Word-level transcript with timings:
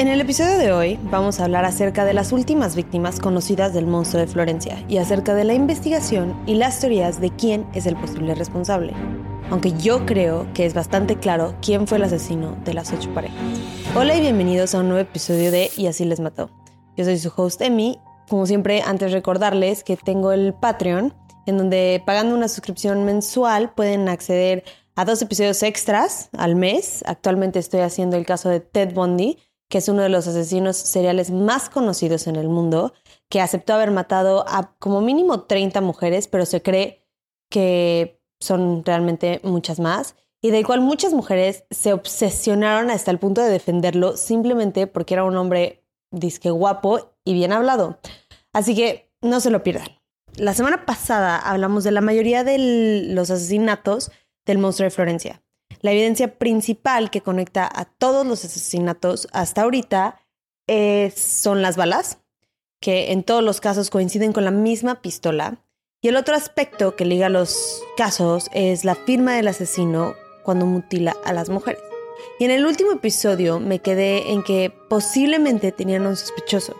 En 0.00 0.08
el 0.08 0.18
episodio 0.22 0.56
de 0.56 0.72
hoy 0.72 0.98
vamos 1.02 1.40
a 1.40 1.44
hablar 1.44 1.66
acerca 1.66 2.06
de 2.06 2.14
las 2.14 2.32
últimas 2.32 2.74
víctimas 2.74 3.20
conocidas 3.20 3.74
del 3.74 3.86
monstruo 3.86 4.22
de 4.22 4.26
Florencia 4.26 4.82
y 4.88 4.96
acerca 4.96 5.34
de 5.34 5.44
la 5.44 5.52
investigación 5.52 6.34
y 6.46 6.54
las 6.54 6.80
teorías 6.80 7.20
de 7.20 7.28
quién 7.28 7.66
es 7.74 7.84
el 7.84 7.96
posible 7.96 8.34
responsable. 8.34 8.94
Aunque 9.50 9.72
yo 9.72 10.06
creo 10.06 10.50
que 10.54 10.64
es 10.64 10.72
bastante 10.72 11.16
claro 11.16 11.54
quién 11.60 11.86
fue 11.86 11.98
el 11.98 12.04
asesino 12.04 12.56
de 12.64 12.72
las 12.72 12.94
ocho 12.94 13.12
parejas. 13.12 13.36
Hola 13.94 14.16
y 14.16 14.22
bienvenidos 14.22 14.74
a 14.74 14.80
un 14.80 14.88
nuevo 14.88 15.02
episodio 15.02 15.50
de 15.50 15.70
Y 15.76 15.86
así 15.86 16.06
les 16.06 16.18
mató. 16.18 16.48
Yo 16.96 17.04
soy 17.04 17.18
su 17.18 17.30
host 17.36 17.60
Emi. 17.60 18.00
Como 18.26 18.46
siempre, 18.46 18.80
antes 18.80 19.12
recordarles 19.12 19.84
que 19.84 19.98
tengo 19.98 20.32
el 20.32 20.54
Patreon, 20.54 21.12
en 21.44 21.58
donde 21.58 22.02
pagando 22.06 22.34
una 22.34 22.48
suscripción 22.48 23.04
mensual 23.04 23.74
pueden 23.74 24.08
acceder 24.08 24.64
a 24.96 25.04
dos 25.04 25.20
episodios 25.20 25.62
extras 25.62 26.30
al 26.38 26.56
mes. 26.56 27.04
Actualmente 27.06 27.58
estoy 27.58 27.80
haciendo 27.80 28.16
el 28.16 28.24
caso 28.24 28.48
de 28.48 28.60
Ted 28.60 28.94
Bundy, 28.94 29.36
que 29.70 29.78
es 29.78 29.88
uno 29.88 30.02
de 30.02 30.08
los 30.08 30.26
asesinos 30.26 30.76
seriales 30.76 31.30
más 31.30 31.70
conocidos 31.70 32.26
en 32.26 32.34
el 32.34 32.48
mundo, 32.48 32.92
que 33.30 33.40
aceptó 33.40 33.74
haber 33.74 33.92
matado 33.92 34.44
a 34.48 34.74
como 34.80 35.00
mínimo 35.00 35.42
30 35.42 35.80
mujeres, 35.80 36.26
pero 36.26 36.44
se 36.44 36.60
cree 36.60 37.06
que 37.48 38.20
son 38.40 38.84
realmente 38.84 39.40
muchas 39.44 39.78
más, 39.78 40.16
y 40.42 40.50
del 40.50 40.66
cual 40.66 40.80
muchas 40.80 41.12
mujeres 41.12 41.64
se 41.70 41.92
obsesionaron 41.92 42.90
hasta 42.90 43.12
el 43.12 43.18
punto 43.18 43.42
de 43.42 43.50
defenderlo 43.50 44.16
simplemente 44.16 44.88
porque 44.88 45.14
era 45.14 45.24
un 45.24 45.36
hombre 45.36 45.84
disque 46.10 46.50
guapo 46.50 47.14
y 47.24 47.34
bien 47.34 47.52
hablado. 47.52 48.00
Así 48.52 48.74
que 48.74 49.12
no 49.22 49.38
se 49.38 49.50
lo 49.50 49.62
pierdan. 49.62 50.00
La 50.34 50.54
semana 50.54 50.84
pasada 50.84 51.38
hablamos 51.38 51.84
de 51.84 51.92
la 51.92 52.00
mayoría 52.00 52.42
de 52.42 53.06
los 53.12 53.30
asesinatos 53.30 54.10
del 54.46 54.58
monstruo 54.58 54.86
de 54.86 54.90
Florencia. 54.90 55.42
La 55.80 55.92
evidencia 55.92 56.38
principal 56.38 57.10
que 57.10 57.22
conecta 57.22 57.68
a 57.72 57.86
todos 57.86 58.26
los 58.26 58.44
asesinatos 58.44 59.28
hasta 59.32 59.62
ahorita 59.62 60.20
son 61.14 61.62
las 61.62 61.76
balas, 61.76 62.18
que 62.80 63.12
en 63.12 63.24
todos 63.24 63.42
los 63.42 63.60
casos 63.60 63.90
coinciden 63.90 64.32
con 64.32 64.44
la 64.44 64.50
misma 64.50 65.02
pistola. 65.02 65.64
Y 66.02 66.08
el 66.08 66.16
otro 66.16 66.34
aspecto 66.34 66.96
que 66.96 67.04
liga 67.04 67.28
los 67.28 67.82
casos 67.96 68.48
es 68.52 68.84
la 68.84 68.94
firma 68.94 69.34
del 69.34 69.48
asesino 69.48 70.14
cuando 70.44 70.66
mutila 70.66 71.16
a 71.24 71.32
las 71.32 71.48
mujeres. 71.50 71.82
Y 72.38 72.44
en 72.44 72.50
el 72.50 72.64
último 72.64 72.92
episodio 72.92 73.60
me 73.60 73.80
quedé 73.80 74.32
en 74.32 74.42
que 74.42 74.72
posiblemente 74.88 75.72
tenían 75.72 76.06
un 76.06 76.16
sospechoso, 76.16 76.74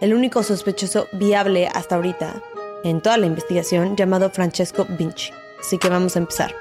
el 0.00 0.14
único 0.14 0.42
sospechoso 0.42 1.06
viable 1.12 1.68
hasta 1.68 1.96
ahorita 1.96 2.42
en 2.82 3.00
toda 3.00 3.16
la 3.16 3.26
investigación 3.26 3.96
llamado 3.96 4.30
Francesco 4.30 4.86
Vinci. 4.88 5.30
Así 5.60 5.78
que 5.78 5.88
vamos 5.88 6.16
a 6.16 6.20
empezar. 6.20 6.54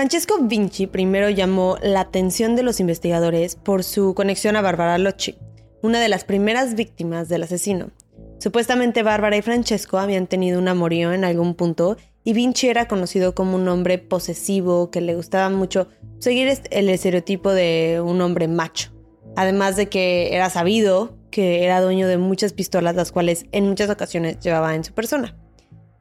Francesco 0.00 0.38
Vinci 0.40 0.86
primero 0.86 1.28
llamó 1.28 1.76
la 1.82 2.00
atención 2.00 2.56
de 2.56 2.62
los 2.62 2.80
investigadores 2.80 3.56
por 3.56 3.84
su 3.84 4.14
conexión 4.14 4.56
a 4.56 4.62
Barbara 4.62 4.96
Locci, 4.96 5.36
una 5.82 6.00
de 6.00 6.08
las 6.08 6.24
primeras 6.24 6.74
víctimas 6.74 7.28
del 7.28 7.42
asesino. 7.42 7.90
Supuestamente 8.38 9.02
Bárbara 9.02 9.36
y 9.36 9.42
Francesco 9.42 9.98
habían 9.98 10.26
tenido 10.26 10.58
un 10.58 10.68
amorío 10.68 11.12
en 11.12 11.22
algún 11.22 11.54
punto 11.54 11.98
y 12.24 12.32
Vinci 12.32 12.68
era 12.68 12.88
conocido 12.88 13.34
como 13.34 13.56
un 13.56 13.68
hombre 13.68 13.98
posesivo 13.98 14.90
que 14.90 15.02
le 15.02 15.16
gustaba 15.16 15.50
mucho 15.50 15.88
seguir 16.18 16.50
el 16.70 16.88
estereotipo 16.88 17.52
de 17.52 18.00
un 18.02 18.22
hombre 18.22 18.48
macho. 18.48 18.92
Además 19.36 19.76
de 19.76 19.90
que 19.90 20.34
era 20.34 20.48
sabido 20.48 21.18
que 21.30 21.62
era 21.62 21.82
dueño 21.82 22.08
de 22.08 22.16
muchas 22.16 22.54
pistolas, 22.54 22.96
las 22.96 23.12
cuales 23.12 23.44
en 23.52 23.68
muchas 23.68 23.90
ocasiones 23.90 24.40
llevaba 24.40 24.74
en 24.74 24.82
su 24.82 24.94
persona. 24.94 25.36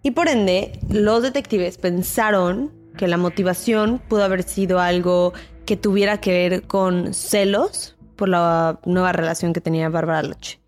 Y 0.03 0.11
por 0.11 0.29
ende, 0.29 0.79
los 0.87 1.21
detectives 1.21 1.77
pensaron 1.77 2.78
que 2.97 3.07
la 3.07 3.17
motivación 3.17 3.99
pudo 4.07 4.23
haber 4.23 4.43
sido 4.43 4.79
algo 4.79 5.33
que 5.65 5.77
tuviera 5.77 6.19
que 6.19 6.31
ver 6.31 6.63
con 6.63 7.13
celos 7.13 7.95
por 8.15 8.29
la 8.29 8.79
nueva 8.85 9.11
relación 9.13 9.53
que 9.53 9.61
tenía 9.61 9.89
Bárbara 9.89 10.23
Loche. 10.23 10.59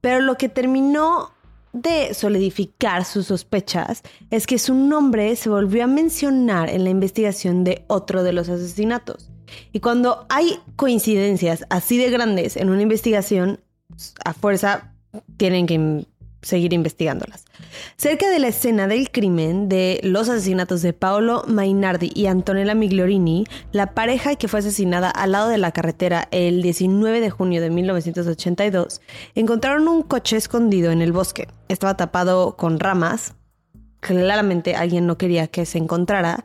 Pero 0.00 0.20
lo 0.20 0.36
que 0.36 0.48
terminó 0.48 1.32
de 1.72 2.14
solidificar 2.14 3.04
sus 3.04 3.26
sospechas 3.26 4.02
es 4.30 4.46
que 4.46 4.58
su 4.58 4.74
nombre 4.74 5.36
se 5.36 5.48
volvió 5.48 5.84
a 5.84 5.86
mencionar 5.86 6.68
en 6.68 6.84
la 6.84 6.90
investigación 6.90 7.64
de 7.64 7.84
otro 7.86 8.22
de 8.22 8.32
los 8.32 8.48
asesinatos. 8.48 9.30
Y 9.72 9.80
cuando 9.80 10.26
hay 10.28 10.58
coincidencias 10.76 11.64
así 11.70 11.96
de 11.98 12.10
grandes 12.10 12.56
en 12.56 12.70
una 12.70 12.82
investigación, 12.82 13.60
a 14.24 14.32
fuerza 14.32 14.92
tienen 15.36 15.66
que 15.66 16.04
seguir 16.42 16.72
investigándolas. 16.72 17.44
Cerca 17.96 18.30
de 18.30 18.38
la 18.38 18.48
escena 18.48 18.86
del 18.86 19.10
crimen 19.10 19.68
de 19.68 20.00
los 20.02 20.28
asesinatos 20.28 20.82
de 20.82 20.92
Paolo 20.92 21.44
Mainardi 21.46 22.10
y 22.14 22.26
Antonella 22.26 22.74
Migliorini, 22.74 23.46
la 23.72 23.94
pareja 23.94 24.36
que 24.36 24.48
fue 24.48 24.60
asesinada 24.60 25.10
al 25.10 25.32
lado 25.32 25.48
de 25.48 25.58
la 25.58 25.72
carretera 25.72 26.28
el 26.30 26.62
19 26.62 27.20
de 27.20 27.30
junio 27.30 27.60
de 27.60 27.70
1982, 27.70 29.00
encontraron 29.34 29.88
un 29.88 30.02
coche 30.02 30.36
escondido 30.36 30.90
en 30.90 31.02
el 31.02 31.12
bosque. 31.12 31.48
Estaba 31.68 31.96
tapado 31.96 32.56
con 32.56 32.80
ramas. 32.80 33.34
Claramente 34.00 34.74
alguien 34.74 35.06
no 35.06 35.18
quería 35.18 35.46
que 35.46 35.66
se 35.66 35.78
encontrara. 35.78 36.44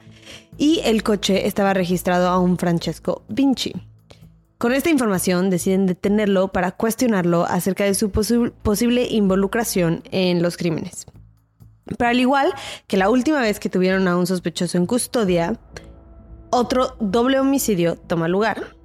Y 0.58 0.82
el 0.84 1.04
coche 1.04 1.48
estaba 1.48 1.74
registrado 1.74 2.28
a 2.28 2.40
un 2.40 2.58
Francesco 2.58 3.24
Vinci. 3.28 3.74
Con 4.66 4.74
esta 4.74 4.90
información 4.90 5.52
deciden 5.52 5.86
detenerlo 5.86 6.48
para 6.48 6.72
cuestionarlo 6.72 7.46
acerca 7.46 7.84
de 7.84 7.94
su 7.94 8.10
posible 8.10 9.06
involucración 9.08 10.02
en 10.10 10.42
los 10.42 10.58
crímenes. 10.58 11.06
Pero 12.00 12.10
al 12.10 12.20
igual 12.20 12.52
que 12.88 12.98
la 12.98 13.12
última 13.12 13.42
vez 13.42 13.60
que 13.60 13.70
tuvieron 13.70 14.08
a 14.08 14.18
un 14.18 14.26
sospechoso 14.26 14.80
en 14.80 14.88
custodia, 14.88 15.60
otro 16.50 16.98
doble 17.00 17.40
homicidio 17.40 17.96
toma 17.96 18.28
lugar. 18.28 18.76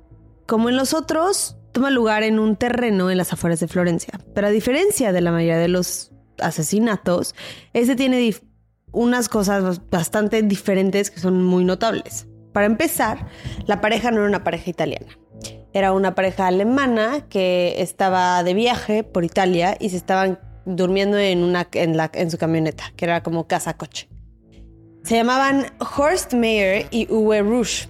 Como 0.47 0.69
en 0.69 0.77
los 0.77 0.93
otros, 0.93 1.57
toma 1.73 1.89
lugar 1.89 2.25
en 2.25 2.39
un 2.39 2.57
terreno 2.57 3.11
en 3.11 3.17
las 3.17 3.33
afueras 3.33 3.61
de 3.61 3.69
Florencia. 3.69 4.21
Pero 4.35 4.49
a 4.49 4.51
diferencia 4.51 5.13
de 5.13 5.23
la 5.23 5.33
mayoría 5.33 5.57
de 5.57 5.69
los 5.69 6.13
asesinatos, 6.41 7.35
este 7.73 7.97
tiene 7.97 8.35
unas 8.93 9.31
cosas 9.31 9.81
bastante 9.89 10.43
diferentes 10.43 11.11
que 11.11 11.21
son 11.21 11.43
muy 11.43 11.65
notables. 11.65 12.27
Para 12.53 12.67
empezar, 12.67 13.29
la 13.67 13.81
pareja 13.81 14.11
no 14.11 14.19
era 14.19 14.29
una 14.29 14.45
pareja 14.45 14.69
italiana. 14.69 15.17
Era 15.73 15.93
una 15.93 16.15
pareja 16.15 16.47
alemana 16.47 17.27
que 17.29 17.77
estaba 17.79 18.43
de 18.43 18.55
viaje 18.55 19.05
por 19.05 19.25
Italia 19.25 19.77
y 19.79 19.91
se 19.91 19.97
estaban 19.97 20.39
durmiendo 20.65 21.19
en, 21.19 21.43
una, 21.43 21.69
en, 21.73 21.97
la, 21.97 22.11
en 22.13 22.31
su 22.31 22.39
camioneta, 22.39 22.93
que 22.97 23.05
era 23.05 23.23
como 23.23 23.47
casa-coche. 23.47 24.09
Se 25.05 25.17
llamaban 25.17 25.67
Horst 25.97 26.35
Meyer 26.35 26.87
y 26.91 27.11
Uwe 27.11 27.43
Rusch. 27.43 27.89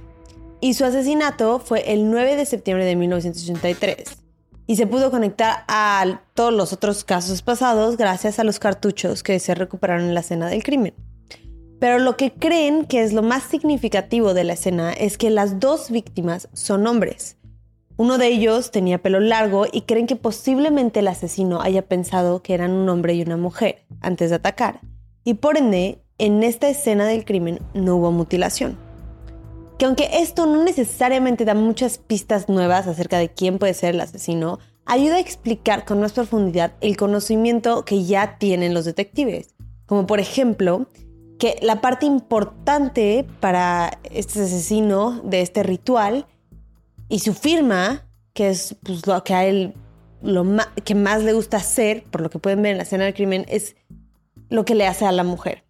Y 0.61 0.75
su 0.75 0.85
asesinato 0.85 1.59
fue 1.59 1.93
el 1.93 2.11
9 2.11 2.37
de 2.37 2.47
septiembre 2.47 2.85
de 2.85 2.97
1983. 2.97 4.19
Y 4.67 4.77
se 4.77 4.87
pudo 4.87 5.11
conectar 5.11 5.65
a 5.67 6.21
todos 6.35 6.53
los 6.53 6.73
otros 6.73 7.03
casos 7.03 7.43
pasados 7.43 7.97
gracias 7.97 8.39
a 8.39 8.45
los 8.45 8.59
cartuchos 8.59 9.23
que 9.23 9.41
se 9.41 9.55
recuperaron 9.55 10.05
en 10.05 10.15
la 10.15 10.21
escena 10.21 10.49
del 10.49 10.63
crimen. 10.63 10.95
Pero 11.81 11.99
lo 11.99 12.17
que 12.17 12.33
creen 12.33 12.85
que 12.85 13.03
es 13.03 13.13
lo 13.13 13.23
más 13.23 13.43
significativo 13.43 14.35
de 14.35 14.45
la 14.45 14.53
escena 14.53 14.93
es 14.93 15.17
que 15.17 15.31
las 15.31 15.59
dos 15.59 15.91
víctimas 15.91 16.49
son 16.53 16.87
hombres. 16.87 17.39
Uno 18.01 18.17
de 18.17 18.29
ellos 18.29 18.71
tenía 18.71 19.03
pelo 19.03 19.21
largo 19.21 19.67
y 19.71 19.83
creen 19.83 20.07
que 20.07 20.17
posiblemente 20.17 21.01
el 21.01 21.09
asesino 21.09 21.61
haya 21.61 21.83
pensado 21.83 22.43
que 22.43 22.55
eran 22.55 22.71
un 22.71 22.89
hombre 22.89 23.13
y 23.13 23.21
una 23.21 23.37
mujer 23.37 23.85
antes 24.01 24.31
de 24.31 24.37
atacar. 24.37 24.81
Y 25.23 25.35
por 25.35 25.59
ende, 25.59 26.03
en 26.17 26.43
esta 26.43 26.71
escena 26.71 27.05
del 27.05 27.27
crimen 27.27 27.59
no 27.75 27.97
hubo 27.97 28.11
mutilación. 28.11 28.79
Que 29.77 29.85
aunque 29.85 30.09
esto 30.15 30.47
no 30.47 30.65
necesariamente 30.65 31.45
da 31.45 31.53
muchas 31.53 31.99
pistas 31.99 32.49
nuevas 32.49 32.87
acerca 32.87 33.19
de 33.19 33.29
quién 33.29 33.59
puede 33.59 33.75
ser 33.75 33.95
el 33.95 34.01
asesino, 34.01 34.61
ayuda 34.87 35.17
a 35.17 35.21
explicar 35.21 35.85
con 35.85 36.01
más 36.01 36.15
profundidad 36.15 36.73
el 36.81 36.97
conocimiento 36.97 37.85
que 37.85 38.05
ya 38.05 38.39
tienen 38.39 38.73
los 38.73 38.87
detectives. 38.87 39.55
Como 39.85 40.07
por 40.07 40.21
ejemplo, 40.21 40.87
que 41.39 41.59
la 41.61 41.83
parte 41.83 42.07
importante 42.07 43.27
para 43.41 44.01
este 44.05 44.41
asesino 44.41 45.21
de 45.23 45.43
este 45.43 45.63
ritual 45.63 46.25
y 47.11 47.19
su 47.19 47.35
firma, 47.35 48.09
que 48.33 48.49
es 48.49 48.77
pues, 48.83 49.07
lo 49.07 49.23
que 49.23 49.35
a 49.35 49.45
él 49.45 49.75
lo 50.23 50.45
que 50.85 50.95
más 50.95 51.23
le 51.23 51.33
gusta 51.33 51.57
hacer, 51.57 52.05
por 52.05 52.21
lo 52.21 52.31
que 52.31 52.39
pueden 52.39 52.63
ver 52.63 52.73
en 52.73 52.79
la 52.79 52.85
escena 52.85 53.05
del 53.05 53.15
crimen, 53.15 53.45
es 53.49 53.77
lo 54.49 54.65
que 54.65 54.75
le 54.75 54.87
hace 54.87 55.07
a 55.07 55.13
la 55.13 55.25
mujer. 55.25 55.65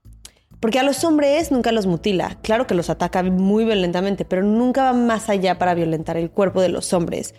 Porque 0.60 0.78
a 0.78 0.82
los 0.82 1.04
hombres 1.04 1.50
nunca 1.50 1.72
los 1.72 1.86
mutila. 1.86 2.38
Claro 2.42 2.66
que 2.66 2.74
los 2.74 2.90
ataca 2.90 3.22
muy 3.22 3.64
violentamente, 3.64 4.24
pero 4.24 4.42
nunca 4.42 4.84
va 4.84 4.92
más 4.92 5.28
allá 5.28 5.58
para 5.58 5.74
violentar 5.74 6.16
el 6.16 6.30
cuerpo 6.30 6.60
de 6.60 6.68
los 6.68 6.92
hombres, 6.92 7.34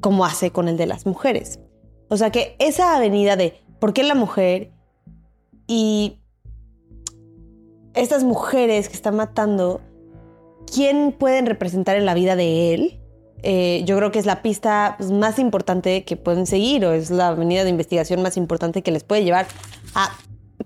como 0.00 0.24
hace 0.24 0.50
con 0.50 0.68
el 0.68 0.76
de 0.76 0.86
las 0.86 1.04
mujeres. 1.04 1.58
O 2.08 2.16
sea 2.16 2.30
que 2.30 2.56
esa 2.58 2.96
avenida 2.96 3.36
de 3.36 3.60
por 3.78 3.92
qué 3.92 4.02
la 4.04 4.14
mujer 4.14 4.70
y 5.66 6.20
estas 7.94 8.24
mujeres 8.24 8.88
que 8.88 8.94
están 8.94 9.16
matando, 9.16 9.80
¿quién 10.72 11.12
pueden 11.12 11.46
representar 11.46 11.96
en 11.96 12.06
la 12.06 12.14
vida 12.14 12.36
de 12.36 12.74
él? 12.74 13.01
Eh, 13.42 13.82
yo 13.84 13.96
creo 13.96 14.12
que 14.12 14.18
es 14.18 14.26
la 14.26 14.42
pista 14.42 14.94
pues, 14.98 15.10
más 15.10 15.38
importante 15.38 16.04
que 16.04 16.16
pueden 16.16 16.46
seguir 16.46 16.84
o 16.84 16.92
es 16.92 17.10
la 17.10 17.28
avenida 17.28 17.64
de 17.64 17.70
investigación 17.70 18.22
más 18.22 18.36
importante 18.36 18.82
que 18.82 18.92
les 18.92 19.04
puede 19.04 19.24
llevar 19.24 19.46
a 19.94 20.10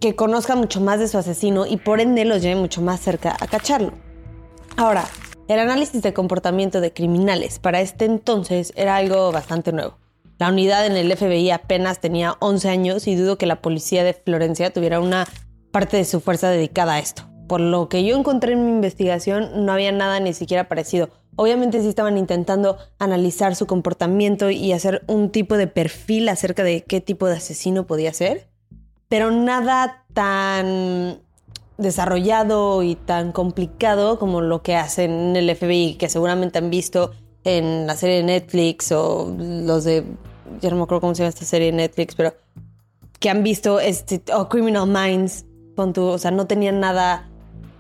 que 0.01 0.15
conozcan 0.15 0.59
mucho 0.59 0.81
más 0.81 0.99
de 0.99 1.09
su 1.09 1.17
asesino 1.17 1.67
y 1.67 1.79
por 1.79 2.01
ende 2.01 2.25
los 2.25 2.43
lleve 2.43 2.61
mucho 2.61 2.83
más 2.83 3.01
cerca 3.01 3.37
a 3.41 3.47
cacharlo. 3.47 3.93
Ahora, 4.77 5.07
el 5.49 5.59
análisis 5.59 6.03
de 6.03 6.13
comportamiento 6.13 6.81
de 6.81 6.93
criminales 6.93 7.59
para 7.59 7.81
este 7.81 8.05
entonces 8.05 8.73
era 8.77 8.97
algo 8.97 9.33
bastante 9.33 9.73
nuevo. 9.73 9.97
La 10.39 10.51
unidad 10.51 10.85
en 10.85 10.97
el 10.99 11.17
FBI 11.17 11.51
apenas 11.51 12.01
tenía 12.01 12.37
11 12.41 12.69
años 12.69 13.07
y 13.07 13.15
dudo 13.15 13.39
que 13.39 13.47
la 13.47 13.63
policía 13.63 14.05
de 14.05 14.13
Florencia 14.13 14.71
tuviera 14.71 15.01
una 15.01 15.27
parte 15.73 15.97
de 15.97 16.05
su 16.05 16.21
fuerza 16.21 16.51
dedicada 16.51 16.95
a 16.95 16.99
esto. 16.99 17.23
Por 17.49 17.61
lo 17.61 17.89
que 17.89 18.05
yo 18.05 18.17
encontré 18.19 18.53
en 18.53 18.67
mi 18.67 18.73
investigación, 18.73 19.65
no 19.65 19.73
había 19.73 19.93
nada 19.93 20.21
ni 20.21 20.35
siquiera 20.35 20.69
parecido. 20.69 21.09
Obviamente 21.37 21.81
sí 21.81 21.89
estaban 21.89 22.17
intentando 22.19 22.79
analizar 22.99 23.55
su 23.55 23.67
comportamiento 23.67 24.51
y 24.51 24.73
hacer 24.73 25.03
un 25.07 25.31
tipo 25.31 25.57
de 25.57 25.67
perfil 25.67 26.29
acerca 26.29 26.65
de 26.65 26.83
qué 26.83 27.01
tipo 27.01 27.27
de 27.27 27.37
asesino 27.37 27.87
podía 27.87 28.13
ser, 28.13 28.49
pero 29.09 29.31
nada 29.31 30.05
tan 30.15 31.21
desarrollado 31.79 32.83
y 32.83 32.95
tan 32.95 33.33
complicado 33.33 34.19
como 34.19 34.41
lo 34.41 34.63
que 34.63 34.77
hacen 34.77 35.11
en 35.11 35.37
el 35.37 35.55
FBI, 35.55 35.97
que 35.99 36.09
seguramente 36.09 36.59
han 36.59 36.71
visto 36.71 37.13
en 37.45 37.87
la 37.87 37.97
serie 37.97 38.17
de 38.17 38.23
Netflix 38.23 38.91
o 38.93 39.35
los 39.39 39.85
de, 39.85 40.05
ya 40.61 40.71
no 40.71 40.77
me 40.77 40.83
acuerdo 40.83 41.03
cómo 41.03 41.15
se 41.15 41.23
llama 41.23 41.29
esta 41.29 41.45
serie 41.45 41.71
de 41.71 41.77
Netflix, 41.77 42.15
pero 42.15 42.35
que 43.21 43.31
han 43.31 43.43
visto 43.43 43.79
este, 43.79 44.23
o 44.35 44.49
Criminal 44.49 44.87
Minds, 44.87 45.45
o 45.77 46.19
sea, 46.19 46.31
no 46.31 46.47
tenían 46.47 46.81
nada 46.81 47.29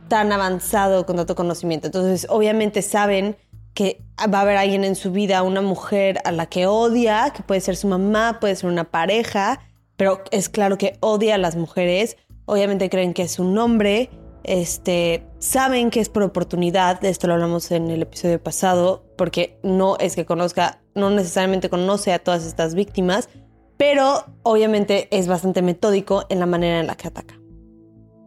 tan 0.08 0.30
avanzado 0.30 1.06
con 1.06 1.16
tanto 1.16 1.34
conocimiento. 1.34 1.88
Entonces, 1.88 2.26
obviamente 2.30 2.82
saben 2.82 3.36
que 3.76 4.02
va 4.18 4.38
a 4.38 4.42
haber 4.42 4.56
alguien 4.56 4.82
en 4.82 4.96
su 4.96 5.12
vida, 5.12 5.44
una 5.44 5.60
mujer 5.60 6.18
a 6.24 6.32
la 6.32 6.46
que 6.46 6.66
odia, 6.66 7.32
que 7.32 7.44
puede 7.44 7.60
ser 7.60 7.76
su 7.76 7.86
mamá, 7.86 8.38
puede 8.40 8.56
ser 8.56 8.68
una 8.68 8.90
pareja, 8.90 9.60
pero 9.96 10.24
es 10.32 10.48
claro 10.48 10.76
que 10.78 10.96
odia 11.00 11.36
a 11.36 11.38
las 11.38 11.54
mujeres 11.54 12.16
obviamente 12.46 12.88
creen 12.88 13.12
que 13.12 13.22
es 13.22 13.38
un 13.38 13.58
hombre, 13.58 14.08
este, 14.44 15.26
saben 15.38 15.90
que 15.90 16.00
es 16.00 16.08
por 16.08 16.22
oportunidad, 16.22 17.00
de 17.00 17.10
esto 17.10 17.26
lo 17.26 17.34
hablamos 17.34 17.70
en 17.70 17.90
el 17.90 18.02
episodio 18.02 18.42
pasado, 18.42 19.04
porque 19.18 19.58
no 19.62 19.98
es 19.98 20.14
que 20.16 20.24
conozca, 20.24 20.80
no 20.94 21.10
necesariamente 21.10 21.68
conoce 21.68 22.12
a 22.12 22.20
todas 22.20 22.46
estas 22.46 22.74
víctimas, 22.74 23.28
pero 23.76 24.24
obviamente 24.42 25.08
es 25.10 25.26
bastante 25.26 25.60
metódico 25.60 26.24
en 26.30 26.38
la 26.38 26.46
manera 26.46 26.80
en 26.80 26.86
la 26.86 26.96
que 26.96 27.08
ataca. 27.08 27.38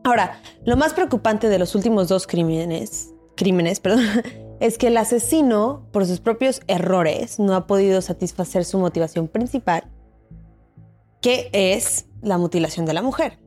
Ahora, 0.04 0.42
lo 0.66 0.78
más 0.78 0.94
preocupante 0.94 1.50
de 1.50 1.60
los 1.60 1.74
últimos 1.76 2.08
dos 2.08 2.28
crímenes, 2.28 3.14
crímenes, 3.36 3.80
perdón, 3.80 4.04
es 4.60 4.78
que 4.78 4.88
el 4.88 4.98
asesino, 4.98 5.88
por 5.92 6.06
sus 6.06 6.20
propios 6.20 6.62
errores, 6.68 7.40
no 7.40 7.56
ha 7.56 7.68
podido 7.68 8.02
satisfacer 8.02 8.66
su 8.66 8.80
motivación 8.80 9.28
principal, 9.28 9.84
que 11.22 11.50
es 11.54 12.06
la 12.22 12.38
mutilación 12.38 12.86
de 12.86 12.94
la 12.94 13.02
mujer 13.02 13.40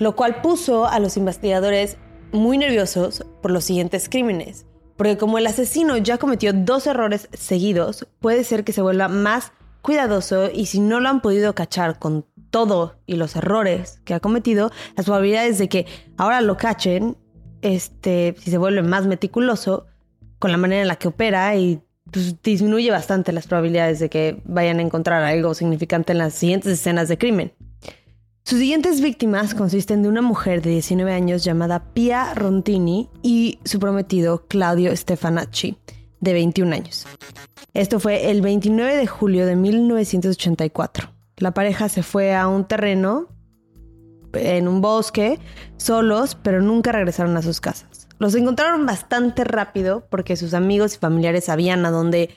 lo 0.00 0.16
cual 0.16 0.40
puso 0.40 0.86
a 0.86 0.98
los 0.98 1.16
investigadores 1.16 1.98
muy 2.32 2.58
nerviosos 2.58 3.24
por 3.42 3.50
los 3.50 3.64
siguientes 3.64 4.08
crímenes, 4.08 4.66
porque 4.96 5.18
como 5.18 5.38
el 5.38 5.46
asesino 5.46 5.96
ya 5.98 6.18
cometió 6.18 6.52
dos 6.52 6.86
errores 6.86 7.28
seguidos, 7.32 8.08
puede 8.18 8.42
ser 8.42 8.64
que 8.64 8.72
se 8.72 8.82
vuelva 8.82 9.08
más 9.08 9.52
cuidadoso 9.82 10.50
y 10.50 10.66
si 10.66 10.80
no 10.80 11.00
lo 11.00 11.08
han 11.08 11.20
podido 11.20 11.54
cachar 11.54 11.98
con 11.98 12.26
todo 12.50 12.96
y 13.06 13.16
los 13.16 13.36
errores 13.36 14.00
que 14.04 14.14
ha 14.14 14.20
cometido, 14.20 14.70
las 14.96 15.06
probabilidades 15.06 15.58
de 15.58 15.68
que 15.68 15.86
ahora 16.16 16.40
lo 16.40 16.56
cachen, 16.56 17.16
este, 17.62 18.34
si 18.38 18.50
se 18.50 18.58
vuelve 18.58 18.82
más 18.82 19.06
meticuloso 19.06 19.86
con 20.40 20.50
la 20.50 20.58
manera 20.58 20.82
en 20.82 20.88
la 20.88 20.96
que 20.96 21.06
opera 21.06 21.54
y 21.54 21.80
pues, 22.10 22.42
disminuye 22.42 22.90
bastante 22.90 23.32
las 23.32 23.46
probabilidades 23.46 24.00
de 24.00 24.08
que 24.10 24.40
vayan 24.44 24.80
a 24.80 24.82
encontrar 24.82 25.22
algo 25.22 25.54
significante 25.54 26.10
en 26.10 26.18
las 26.18 26.34
siguientes 26.34 26.72
escenas 26.72 27.08
de 27.08 27.18
crimen. 27.18 27.52
Sus 28.42 28.58
siguientes 28.58 29.00
víctimas 29.00 29.54
consisten 29.54 30.02
de 30.02 30.08
una 30.08 30.22
mujer 30.22 30.62
de 30.62 30.70
19 30.70 31.12
años 31.12 31.44
llamada 31.44 31.92
Pia 31.92 32.34
Rontini 32.34 33.10
y 33.22 33.60
su 33.64 33.78
prometido 33.78 34.46
Claudio 34.48 34.96
Stefanacci, 34.96 35.76
de 36.20 36.32
21 36.32 36.74
años. 36.74 37.06
Esto 37.74 38.00
fue 38.00 38.30
el 38.30 38.40
29 38.40 38.96
de 38.96 39.06
julio 39.06 39.46
de 39.46 39.56
1984. 39.56 41.10
La 41.36 41.52
pareja 41.52 41.88
se 41.88 42.02
fue 42.02 42.34
a 42.34 42.48
un 42.48 42.66
terreno 42.66 43.28
en 44.32 44.68
un 44.68 44.80
bosque, 44.80 45.38
solos, 45.76 46.34
pero 46.34 46.62
nunca 46.62 46.92
regresaron 46.92 47.36
a 47.36 47.42
sus 47.42 47.60
casas. 47.60 48.08
Los 48.20 48.34
encontraron 48.34 48.84
bastante 48.84 49.44
rápido 49.44 50.06
porque 50.10 50.36
sus 50.36 50.52
amigos 50.52 50.94
y 50.94 50.98
familiares 50.98 51.46
sabían 51.46 51.86
a 51.86 51.90
dónde 51.90 52.28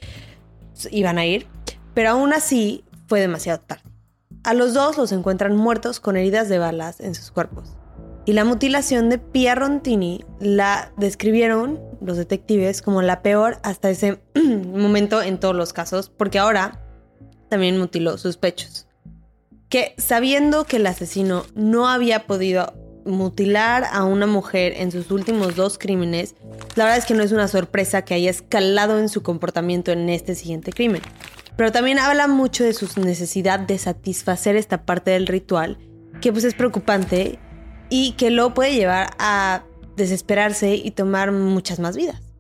iban 0.91 1.17
a 1.17 1.25
ir, 1.25 1.45
pero 1.93 2.11
aún 2.11 2.31
así 2.31 2.85
fue 3.07 3.19
demasiado 3.19 3.59
tarde. 3.59 3.83
A 4.45 4.53
los 4.53 4.73
dos 4.73 4.97
los 4.97 5.11
encuentran 5.11 5.57
muertos 5.57 5.99
con 5.99 6.15
heridas 6.15 6.47
de 6.47 6.57
balas 6.57 7.01
en 7.01 7.13
sus 7.13 7.31
cuerpos. 7.31 7.75
Y 8.25 8.31
la 8.31 8.45
mutilación 8.45 9.09
de 9.09 9.17
Pia 9.17 9.55
Rontini 9.55 10.23
la 10.39 10.93
describieron 10.95 11.81
los 11.99 12.15
detectives 12.15 12.81
como 12.81 13.01
la 13.01 13.21
peor 13.21 13.57
hasta 13.61 13.89
ese 13.89 14.21
momento 14.35 15.21
en 15.21 15.37
todos 15.37 15.53
los 15.55 15.73
casos, 15.73 16.09
porque 16.09 16.39
ahora 16.39 16.79
también 17.49 17.77
mutiló 17.77 18.17
sus 18.17 18.37
pechos. 18.37 18.87
Que 19.67 19.95
sabiendo 19.97 20.63
que 20.63 20.77
el 20.77 20.87
asesino 20.87 21.43
no 21.55 21.89
había 21.89 22.25
podido 22.25 22.73
mutilar 23.05 23.85
a 23.91 24.03
una 24.03 24.27
mujer 24.27 24.73
en 24.77 24.91
sus 24.91 25.11
últimos 25.11 25.55
dos 25.55 25.77
crímenes, 25.77 26.35
la 26.75 26.85
verdad 26.85 26.99
es 26.99 27.05
que 27.05 27.13
no 27.13 27.23
es 27.23 27.31
una 27.31 27.47
sorpresa 27.47 28.03
que 28.03 28.13
haya 28.13 28.29
escalado 28.29 28.99
en 28.99 29.09
su 29.09 29.23
comportamiento 29.23 29.91
en 29.91 30.09
este 30.09 30.35
siguiente 30.35 30.71
crimen 30.71 31.01
pero 31.55 31.71
también 31.71 31.99
habla 31.99 32.27
mucho 32.27 32.63
de 32.63 32.73
su 32.73 32.87
necesidad 33.01 33.59
de 33.59 33.77
satisfacer 33.77 34.55
esta 34.55 34.85
parte 34.85 35.11
del 35.11 35.27
ritual, 35.27 35.77
que 36.21 36.31
pues 36.31 36.43
es 36.43 36.53
preocupante 36.53 37.39
y 37.89 38.13
que 38.13 38.31
lo 38.31 38.53
puede 38.53 38.73
llevar 38.73 39.11
a 39.19 39.63
desesperarse 39.95 40.75
y 40.75 40.91
tomar 40.91 41.31
muchas 41.31 41.79
más 41.79 41.95
vidas. 41.95 42.32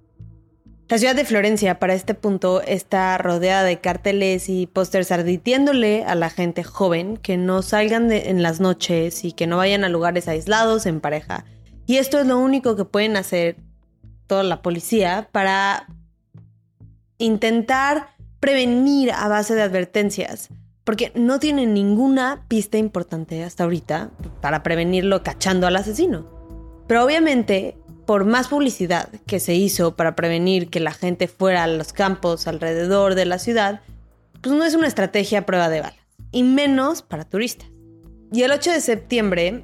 La 0.93 0.99
ciudad 0.99 1.15
de 1.15 1.25
Florencia 1.25 1.79
para 1.79 1.95
este 1.95 2.13
punto 2.13 2.61
está 2.61 3.17
rodeada 3.17 3.63
de 3.63 3.79
carteles 3.79 4.47
y 4.47 4.67
pósters 4.67 5.11
advirtiéndole 5.11 6.03
a 6.03 6.13
la 6.13 6.29
gente 6.29 6.63
joven 6.63 7.17
que 7.17 7.35
no 7.35 7.63
salgan 7.63 8.11
en 8.11 8.43
las 8.43 8.59
noches 8.59 9.25
y 9.25 9.31
que 9.31 9.47
no 9.47 9.57
vayan 9.57 9.83
a 9.83 9.89
lugares 9.89 10.27
aislados 10.27 10.85
en 10.85 11.01
pareja. 11.01 11.45
Y 11.87 11.97
esto 11.97 12.19
es 12.19 12.27
lo 12.27 12.37
único 12.37 12.75
que 12.75 12.85
pueden 12.85 13.17
hacer 13.17 13.55
toda 14.27 14.43
la 14.43 14.61
policía 14.61 15.29
para 15.31 15.87
intentar 17.17 18.09
prevenir 18.39 19.13
a 19.13 19.27
base 19.27 19.55
de 19.55 19.63
advertencias, 19.63 20.49
porque 20.83 21.11
no 21.15 21.39
tienen 21.39 21.73
ninguna 21.73 22.45
pista 22.47 22.77
importante 22.77 23.43
hasta 23.43 23.63
ahorita 23.63 24.11
para 24.41 24.61
prevenirlo 24.61 25.23
cachando 25.23 25.65
al 25.65 25.75
asesino. 25.75 26.27
Pero 26.85 27.03
obviamente, 27.03 27.77
por 28.05 28.25
más 28.25 28.47
publicidad 28.47 29.09
que 29.25 29.39
se 29.39 29.53
hizo 29.53 29.95
para 29.95 30.15
prevenir 30.15 30.69
que 30.69 30.79
la 30.79 30.91
gente 30.91 31.27
fuera 31.27 31.63
a 31.63 31.67
los 31.67 31.93
campos 31.93 32.47
alrededor 32.47 33.15
de 33.15 33.25
la 33.25 33.39
ciudad, 33.39 33.81
pues 34.41 34.55
no 34.55 34.63
es 34.65 34.75
una 34.75 34.87
estrategia 34.87 35.39
a 35.39 35.45
prueba 35.45 35.69
de 35.69 35.81
balas, 35.81 35.99
y 36.31 36.43
menos 36.43 37.01
para 37.01 37.23
turistas. 37.23 37.67
Y 38.31 38.43
el 38.43 38.51
8 38.51 38.71
de 38.71 38.81
septiembre 38.81 39.63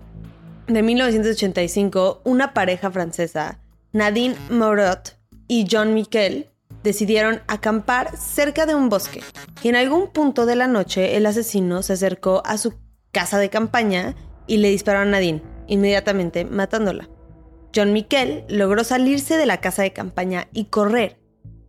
de 0.67 0.83
1985, 0.83 2.21
una 2.23 2.53
pareja 2.53 2.91
francesa, 2.91 3.59
Nadine 3.91 4.35
Morot 4.49 5.17
y 5.47 5.67
John 5.69 5.93
Miquel, 5.93 6.47
decidieron 6.83 7.41
acampar 7.47 8.15
cerca 8.15 8.65
de 8.65 8.75
un 8.75 8.89
bosque 8.89 9.21
y 9.63 9.69
en 9.69 9.75
algún 9.75 10.07
punto 10.07 10.45
de 10.45 10.55
la 10.55 10.67
noche 10.67 11.17
el 11.17 11.25
asesino 11.25 11.81
se 11.81 11.93
acercó 11.93 12.41
a 12.45 12.57
su 12.57 12.73
casa 13.11 13.37
de 13.37 13.49
campaña 13.49 14.15
y 14.47 14.57
le 14.57 14.69
disparó 14.69 14.99
a 14.99 15.05
Nadine, 15.05 15.41
inmediatamente 15.67 16.45
matándola. 16.45 17.09
John 17.75 17.93
Miquel 17.93 18.45
logró 18.49 18.83
salirse 18.83 19.37
de 19.37 19.45
la 19.45 19.61
casa 19.61 19.83
de 19.83 19.93
campaña 19.93 20.47
y 20.53 20.65
correr, 20.65 21.17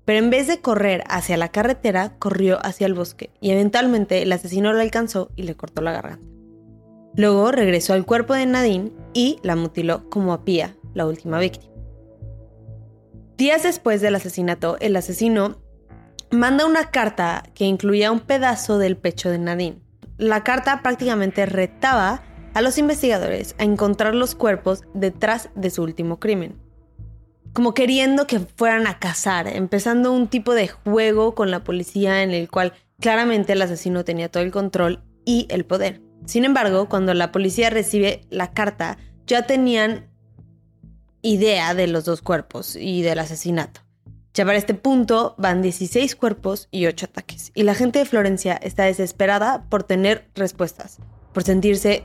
pero 0.05 0.19
en 0.19 0.31
vez 0.31 0.47
de 0.47 0.61
correr 0.61 1.05
hacia 1.09 1.37
la 1.37 1.49
carretera, 1.49 2.15
corrió 2.19 2.59
hacia 2.65 2.87
el 2.87 2.95
bosque 2.95 3.31
y 3.41 3.51
eventualmente 3.51 4.23
el 4.23 4.33
asesino 4.33 4.73
lo 4.73 4.81
alcanzó 4.81 5.31
y 5.37 5.43
le 5.43 5.57
cortó 5.57 5.83
la 5.83 5.93
garganta. 5.93 6.27
Luego 7.17 7.51
regresó 7.53 7.93
al 7.93 8.07
cuerpo 8.07 8.35
de 8.35 8.47
Nadine 8.47 8.93
y 9.13 9.39
la 9.43 9.57
mutiló 9.57 10.09
como 10.09 10.33
a 10.33 10.45
Pía, 10.45 10.77
la 10.95 11.07
última 11.07 11.39
víctima. 11.39 11.75
Días 13.37 13.63
después 13.63 14.01
del 14.01 14.15
asesinato, 14.15 14.77
el 14.81 14.97
asesino 14.97 15.59
manda 16.31 16.67
una 16.67 16.91
carta 16.91 17.43
que 17.55 17.65
incluía 17.65 18.13
un 18.13 18.21
pedazo 18.21 18.79
del 18.79 18.97
pecho 18.97 19.31
de 19.31 19.39
Nadine. 19.39 19.81
La 20.19 20.45
carta 20.45 20.83
prácticamente 20.83 21.47
retaba 21.47 22.23
a 22.55 22.63
los 22.63 22.79
investigadores 22.79 23.55
a 23.59 23.65
encontrar 23.65 24.15
los 24.15 24.35
cuerpos 24.35 24.83
detrás 24.95 25.51
de 25.55 25.71
su 25.71 25.83
último 25.83 26.19
crimen. 26.19 26.59
Como 27.53 27.75
queriendo 27.75 28.27
que 28.27 28.41
fueran 28.41 28.87
a 28.87 28.99
cazar, 28.99 29.49
empezando 29.49 30.13
un 30.13 30.29
tipo 30.29 30.55
de 30.55 30.69
juego 30.69 31.35
con 31.35 31.51
la 31.51 31.65
policía 31.65 32.23
en 32.23 32.31
el 32.31 32.49
cual 32.49 32.75
claramente 33.01 33.55
el 33.55 33.63
asesino 33.63 34.05
tenía 34.05 34.31
todo 34.31 34.43
el 34.43 34.53
control 34.53 35.03
y 35.25 35.47
el 35.51 35.65
poder. 35.65 36.01
Sin 36.27 36.45
embargo, 36.45 36.89
cuando 36.89 37.15
la 37.15 37.33
policía 37.33 37.71
recibe 37.71 38.23
la 38.31 38.53
carta, 38.53 38.99
ya 39.27 39.47
tenían 39.47 40.11
idea 41.23 41.75
de 41.75 41.87
los 41.87 42.05
dos 42.05 42.23
cuerpos 42.23 42.77
y 42.77 43.03
del 43.03 43.19
asesinato, 43.19 43.83
Ya 44.33 44.45
para 44.45 44.59
este 44.59 44.75
punto 44.75 45.35
van 45.39 45.61
16 45.61 46.15
cuerpos 46.17 46.69
y 46.71 46.87
8 46.87 47.07
ataques. 47.07 47.51
Y 47.55 47.65
la 47.65 47.75
gente 47.75 47.99
de 47.99 48.05
Florencia 48.05 48.55
está 48.55 48.85
desesperada 48.85 49.65
por 49.69 49.83
tener 49.83 50.31
respuestas, 50.35 50.99
por 51.33 51.43
sentirse 51.43 52.05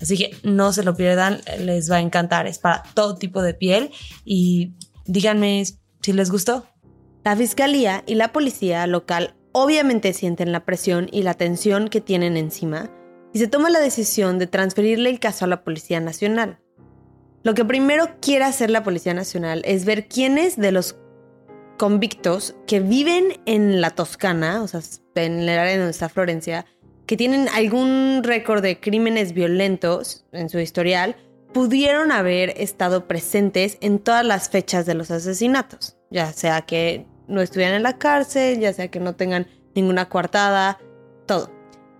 Así 0.00 0.16
que 0.16 0.36
no 0.42 0.72
se 0.72 0.82
lo 0.82 0.96
pierdan, 0.96 1.40
les 1.58 1.90
va 1.90 1.96
a 1.96 2.00
encantar. 2.00 2.46
Es 2.46 2.58
para 2.58 2.82
todo 2.94 3.16
tipo 3.16 3.42
de 3.42 3.54
piel 3.54 3.90
y 4.24 4.74
díganme 5.06 5.64
si 6.02 6.12
les 6.12 6.30
gustó. 6.30 6.66
La 7.24 7.36
fiscalía 7.36 8.02
y 8.06 8.14
la 8.14 8.32
policía 8.32 8.86
local 8.86 9.34
obviamente 9.52 10.12
sienten 10.12 10.52
la 10.52 10.64
presión 10.64 11.08
y 11.12 11.22
la 11.22 11.34
tensión 11.34 11.88
que 11.88 12.00
tienen 12.00 12.36
encima 12.36 12.90
y 13.32 13.38
se 13.38 13.46
toma 13.46 13.70
la 13.70 13.80
decisión 13.80 14.38
de 14.38 14.46
transferirle 14.46 15.10
el 15.10 15.20
caso 15.20 15.44
a 15.44 15.48
la 15.48 15.62
Policía 15.62 16.00
Nacional. 16.00 16.58
Lo 17.42 17.54
que 17.54 17.64
primero 17.64 18.08
quiere 18.20 18.44
hacer 18.44 18.70
la 18.70 18.82
Policía 18.82 19.14
Nacional 19.14 19.62
es 19.64 19.84
ver 19.84 20.08
quiénes 20.08 20.56
de 20.56 20.72
los 20.72 20.98
convictos 21.78 22.56
que 22.66 22.80
viven 22.80 23.40
en 23.46 23.80
la 23.80 23.90
Toscana, 23.90 24.62
o 24.62 24.68
sea, 24.68 24.80
en 25.14 25.40
el 25.40 25.58
área 25.58 25.76
donde 25.78 25.92
está 25.92 26.08
Florencia, 26.08 26.66
que 27.10 27.16
tienen 27.16 27.48
algún 27.48 28.20
récord 28.22 28.62
de 28.62 28.78
crímenes 28.78 29.32
violentos 29.32 30.24
en 30.30 30.48
su 30.48 30.60
historial, 30.60 31.16
pudieron 31.52 32.12
haber 32.12 32.50
estado 32.50 33.08
presentes 33.08 33.78
en 33.80 33.98
todas 33.98 34.24
las 34.24 34.48
fechas 34.48 34.86
de 34.86 34.94
los 34.94 35.10
asesinatos, 35.10 35.98
ya 36.12 36.32
sea 36.32 36.62
que 36.62 37.06
no 37.26 37.40
estuvieran 37.40 37.74
en 37.74 37.82
la 37.82 37.98
cárcel, 37.98 38.60
ya 38.60 38.72
sea 38.72 38.92
que 38.92 39.00
no 39.00 39.16
tengan 39.16 39.48
ninguna 39.74 40.08
coartada, 40.08 40.78
todo. 41.26 41.50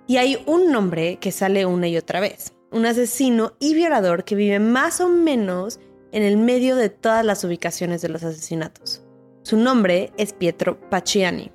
Y 0.06 0.18
hay 0.18 0.40
un 0.46 0.70
nombre 0.70 1.16
que 1.16 1.32
sale 1.32 1.66
una 1.66 1.88
y 1.88 1.96
otra 1.96 2.20
vez, 2.20 2.52
un 2.70 2.86
asesino 2.86 3.54
y 3.58 3.74
violador 3.74 4.22
que 4.22 4.36
vive 4.36 4.60
más 4.60 5.00
o 5.00 5.08
menos 5.08 5.80
en 6.12 6.22
el 6.22 6.36
medio 6.36 6.76
de 6.76 6.88
todas 6.88 7.24
las 7.24 7.42
ubicaciones 7.42 8.00
de 8.00 8.10
los 8.10 8.22
asesinatos. 8.22 9.02
Su 9.42 9.56
nombre 9.56 10.12
es 10.18 10.32
Pietro 10.32 10.78
Pacciani. 10.88 11.50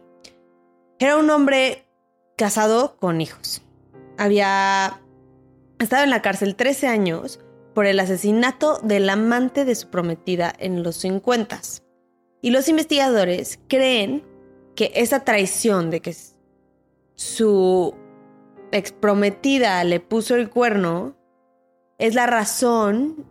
Era 1.00 1.16
un 1.16 1.30
hombre 1.30 1.85
casado 2.38 2.98
con 2.98 3.22
hijos. 3.22 3.62
Había 4.18 5.02
estado 5.80 6.04
en 6.04 6.10
la 6.10 6.22
cárcel 6.22 6.56
13 6.56 6.88
años 6.88 7.40
por 7.74 7.86
el 7.86 8.00
asesinato 8.00 8.80
del 8.84 9.10
amante 9.10 9.66
de 9.66 9.76
su 9.76 9.90
prometida 9.90 10.54
en 10.58 10.84
los 10.84 10.96
50. 10.98 11.62
Y 12.42 12.52
los 12.52 12.70
investigadores 12.70 13.60
creen 13.68 14.24
que 14.76 14.92
esa 14.96 15.22
traición 15.22 15.90
de 15.90 16.02
que 16.02 16.16
su 17.16 17.96
exprometida 18.72 19.84
le 19.84 20.00
puso 20.00 20.36
el 20.36 20.50
cuerno 20.50 21.16
es 21.98 22.14
la 22.14 22.28
razón 22.28 23.26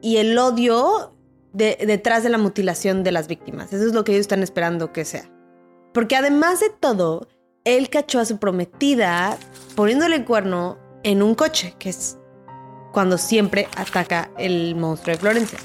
y 0.00 0.16
el 0.18 0.36
odio 0.38 1.12
detrás 1.52 2.22
de 2.22 2.28
la 2.28 2.38
mutilación 2.38 3.02
de 3.02 3.12
las 3.12 3.28
víctimas. 3.28 3.72
Eso 3.72 3.86
es 3.86 3.94
lo 3.94 4.04
que 4.04 4.12
ellos 4.12 4.22
están 4.22 4.42
esperando 4.42 4.92
que 4.92 5.04
sea. 5.04 5.30
Porque 5.94 6.16
además 6.16 6.60
de 6.60 6.68
todo, 6.68 7.28
él 7.66 7.90
cachó 7.90 8.20
a 8.20 8.24
su 8.24 8.38
prometida 8.38 9.36
poniéndole 9.74 10.16
el 10.16 10.24
cuerno 10.24 10.78
en 11.02 11.22
un 11.22 11.34
coche, 11.34 11.74
que 11.78 11.90
es 11.90 12.16
cuando 12.92 13.18
siempre 13.18 13.68
ataca 13.76 14.30
el 14.38 14.74
monstruo 14.76 15.14
de 15.14 15.20
Florencia. 15.20 15.58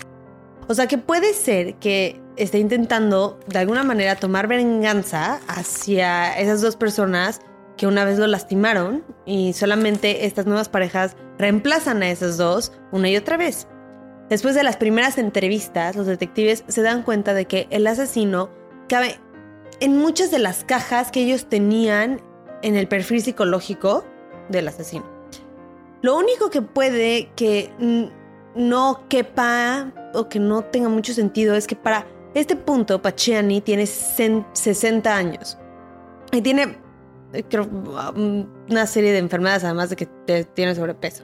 O 0.67 0.73
sea 0.73 0.87
que 0.87 0.97
puede 0.97 1.33
ser 1.33 1.75
que 1.75 2.19
esté 2.37 2.57
intentando 2.57 3.39
de 3.47 3.59
alguna 3.59 3.83
manera 3.83 4.15
tomar 4.15 4.47
venganza 4.47 5.39
hacia 5.47 6.37
esas 6.37 6.61
dos 6.61 6.75
personas 6.75 7.39
que 7.77 7.87
una 7.87 8.03
vez 8.03 8.17
lo 8.17 8.27
lastimaron 8.27 9.03
y 9.25 9.53
solamente 9.53 10.25
estas 10.25 10.45
nuevas 10.47 10.69
parejas 10.69 11.15
reemplazan 11.37 12.01
a 12.01 12.09
esas 12.09 12.37
dos 12.37 12.73
una 12.91 13.09
y 13.09 13.15
otra 13.15 13.37
vez. 13.37 13.67
Después 14.27 14.55
de 14.55 14.63
las 14.63 14.77
primeras 14.77 15.17
entrevistas, 15.17 15.95
los 15.95 16.07
detectives 16.07 16.63
se 16.67 16.81
dan 16.81 17.03
cuenta 17.03 17.33
de 17.33 17.45
que 17.45 17.67
el 17.69 17.85
asesino 17.85 18.49
cabe 18.87 19.19
en 19.81 19.97
muchas 19.97 20.31
de 20.31 20.39
las 20.39 20.63
cajas 20.63 21.11
que 21.11 21.21
ellos 21.21 21.47
tenían 21.49 22.21
en 22.61 22.75
el 22.75 22.87
perfil 22.87 23.21
psicológico 23.21 24.05
del 24.49 24.67
asesino. 24.67 25.05
Lo 26.01 26.15
único 26.17 26.49
que 26.49 26.61
puede 26.61 27.31
que 27.35 27.73
no 28.55 29.03
quepa 29.09 29.91
o 30.13 30.29
que 30.29 30.39
no 30.39 30.63
tenga 30.63 30.87
mucho 30.87 31.13
sentido 31.13 31.55
es 31.55 31.67
que 31.67 31.75
para 31.75 32.05
este 32.33 32.55
punto 32.55 33.01
Paciani 33.01 33.59
tiene 33.59 33.85
60 33.85 35.15
años 35.15 35.57
y 36.31 36.41
tiene 36.41 36.77
creo, 37.49 37.67
una 38.69 38.87
serie 38.87 39.11
de 39.11 39.17
enfermedades 39.17 39.63
además 39.63 39.89
de 39.89 39.95
que 39.95 40.05
tiene 40.53 40.75
sobrepeso. 40.75 41.23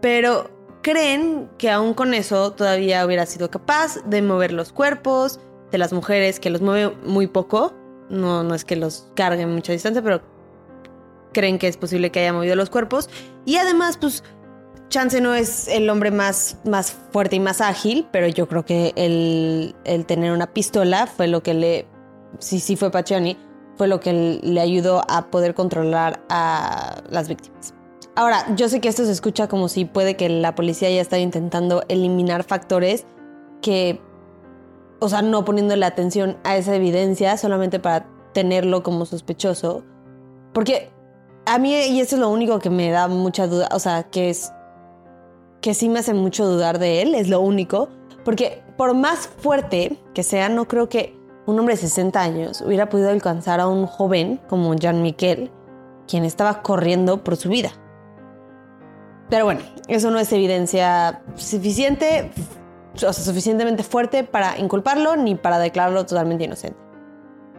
Pero 0.00 0.50
creen 0.82 1.48
que 1.56 1.70
aún 1.70 1.94
con 1.94 2.12
eso 2.12 2.52
todavía 2.52 3.04
hubiera 3.06 3.24
sido 3.24 3.50
capaz 3.50 4.02
de 4.04 4.20
mover 4.20 4.52
los 4.52 4.72
cuerpos 4.72 5.40
de 5.70 5.78
las 5.78 5.92
mujeres, 5.92 6.38
que 6.38 6.50
los 6.50 6.60
mueve 6.60 6.94
muy 7.04 7.26
poco, 7.26 7.74
no, 8.10 8.42
no 8.42 8.54
es 8.54 8.64
que 8.64 8.76
los 8.76 9.06
carguen 9.14 9.54
mucha 9.54 9.72
distancia, 9.72 10.02
pero 10.02 10.22
creen 11.32 11.58
que 11.58 11.68
es 11.68 11.76
posible 11.76 12.10
que 12.10 12.20
haya 12.20 12.32
movido 12.32 12.56
los 12.56 12.70
cuerpos. 12.70 13.10
Y 13.44 13.56
además, 13.56 13.98
pues, 13.98 14.22
Chance 14.88 15.20
no 15.20 15.34
es 15.34 15.68
el 15.68 15.90
hombre 15.90 16.10
más, 16.10 16.58
más 16.64 16.92
fuerte 17.10 17.36
y 17.36 17.40
más 17.40 17.60
ágil, 17.60 18.06
pero 18.12 18.28
yo 18.28 18.46
creo 18.46 18.64
que 18.64 18.92
el, 18.96 19.74
el 19.84 20.06
tener 20.06 20.32
una 20.32 20.46
pistola 20.46 21.06
fue 21.06 21.26
lo 21.26 21.42
que 21.42 21.54
le, 21.54 21.86
sí, 22.38 22.60
sí 22.60 22.76
fue 22.76 22.90
Paciani, 22.90 23.36
fue 23.76 23.88
lo 23.88 24.00
que 24.00 24.40
le 24.42 24.60
ayudó 24.60 25.02
a 25.08 25.30
poder 25.30 25.54
controlar 25.54 26.22
a 26.28 27.02
las 27.10 27.28
víctimas. 27.28 27.74
Ahora, 28.14 28.54
yo 28.54 28.68
sé 28.68 28.80
que 28.80 28.88
esto 28.88 29.04
se 29.04 29.10
escucha 29.10 29.48
como 29.48 29.68
si 29.68 29.84
puede 29.84 30.16
que 30.16 30.28
la 30.28 30.54
policía 30.54 30.88
ya 30.90 31.00
está 31.00 31.18
intentando 31.18 31.82
eliminar 31.88 32.44
factores 32.44 33.06
que 33.60 34.00
o 35.00 35.08
sea, 35.08 35.22
no 35.22 35.44
poniéndole 35.44 35.84
atención 35.86 36.36
a 36.44 36.56
esa 36.56 36.74
evidencia 36.74 37.36
solamente 37.36 37.78
para 37.78 38.06
tenerlo 38.32 38.82
como 38.82 39.06
sospechoso. 39.06 39.84
Porque 40.52 40.90
a 41.46 41.58
mí, 41.58 41.74
y 41.74 42.00
eso 42.00 42.16
es 42.16 42.20
lo 42.20 42.30
único 42.30 42.58
que 42.58 42.70
me 42.70 42.90
da 42.90 43.08
mucha 43.08 43.46
duda, 43.46 43.68
o 43.72 43.78
sea, 43.78 44.04
que 44.04 44.30
es 44.30 44.52
que 45.60 45.74
sí 45.74 45.88
me 45.88 46.00
hace 46.00 46.14
mucho 46.14 46.46
dudar 46.46 46.78
de 46.78 47.02
él, 47.02 47.14
es 47.14 47.28
lo 47.28 47.40
único. 47.40 47.88
Porque 48.24 48.62
por 48.76 48.94
más 48.94 49.28
fuerte 49.28 49.98
que 50.14 50.22
sea, 50.22 50.48
no 50.48 50.66
creo 50.66 50.88
que 50.88 51.16
un 51.46 51.58
hombre 51.58 51.74
de 51.74 51.80
60 51.80 52.20
años 52.20 52.60
hubiera 52.62 52.88
podido 52.88 53.10
alcanzar 53.10 53.60
a 53.60 53.68
un 53.68 53.86
joven 53.86 54.40
como 54.48 54.74
Jean 54.74 55.02
Miquel, 55.02 55.50
quien 56.08 56.24
estaba 56.24 56.62
corriendo 56.62 57.22
por 57.22 57.36
su 57.36 57.48
vida. 57.48 57.70
Pero 59.30 59.44
bueno, 59.44 59.60
eso 59.88 60.10
no 60.10 60.18
es 60.18 60.32
evidencia 60.32 61.22
suficientemente 62.94 63.82
fuerte 63.82 64.24
para 64.24 64.58
inculparlo 64.58 65.16
ni 65.16 65.34
para 65.34 65.58
declararlo 65.58 66.06
totalmente 66.06 66.44
inocente. 66.44 66.78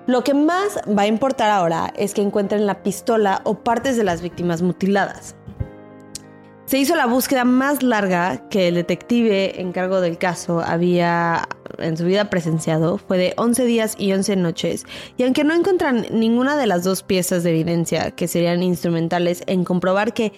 Lo 0.08 0.24
que 0.24 0.36
más 0.36 0.80
va 0.88 1.04
a 1.04 1.08
importar 1.08 1.50
ahora 1.50 1.92
es 1.98 2.13
que 2.13 2.22
encuentren 2.22 2.68
la 2.68 2.84
pistola 2.84 3.42
o 3.44 3.56
partes 3.56 3.98
de 3.98 4.04
las 4.04 4.22
víctimas 4.22 4.62
mutiladas. 4.62 5.36
Se 6.65 6.77
hizo 6.77 6.96
la 6.96 7.06
búsqueda 7.06 7.44
más 7.46 7.84
larga 7.84 8.48
que 8.50 8.68
el 8.68 8.75
detective 8.75 9.62
en 9.62 9.72
cargo 9.72 10.01
del 10.01 10.18
caso 10.18 10.62
había 10.62 11.48
en 11.77 11.98
su 11.98 12.06
vida 12.06 12.30
presenciado. 12.30 12.98
Fue 12.98 13.18
de 13.18 13.34
11 13.38 13.65
días 13.65 13.96
y 14.00 14.13
11 14.13 14.36
noches. 14.36 14.86
Y 15.18 15.24
aunque 15.24 15.44
no 15.44 15.54
encuentran 15.54 16.06
ninguna 16.12 16.56
de 16.58 16.68
las 16.68 16.84
dos 16.84 17.04
piezas 17.04 17.44
de 17.44 17.51
evidencia 17.51 18.12
que 18.12 18.27
serían 18.27 18.63
instrumentales 18.63 19.44
en 19.46 19.63
comprobar 19.63 20.13
que 20.13 20.34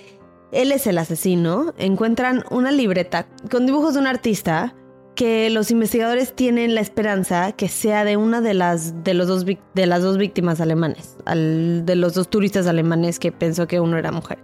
él 0.51 0.71
es 0.71 0.87
el 0.87 0.97
asesino, 0.97 1.73
encuentran 1.77 2.43
una 2.51 2.71
libreta 2.71 3.27
con 3.49 3.65
dibujos 3.65 3.93
de 3.93 3.99
un 3.99 4.07
artista 4.07 4.75
que 5.17 5.49
los 5.49 5.71
investigadores 5.71 6.33
tienen 6.33 6.75
la 6.75 6.81
esperanza 6.81 7.51
que 7.51 7.69
sea 7.69 8.05
de 8.05 8.17
una 8.17 8.39
de 8.39 8.53
las, 8.53 9.03
de 9.03 9.15
los 9.15 9.27
dos, 9.27 9.45
de 9.45 9.85
las 9.87 10.03
dos 10.03 10.19
víctimas 10.19 10.61
alemanes, 10.61 11.17
de 11.25 11.95
los 11.95 12.13
dos 12.13 12.29
turistas 12.29 12.67
alemanes 12.67 13.17
que 13.17 13.31
pensó 13.31 13.67
que 13.67 13.79
uno 13.79 13.97
era 13.97 14.11
mujer. 14.11 14.37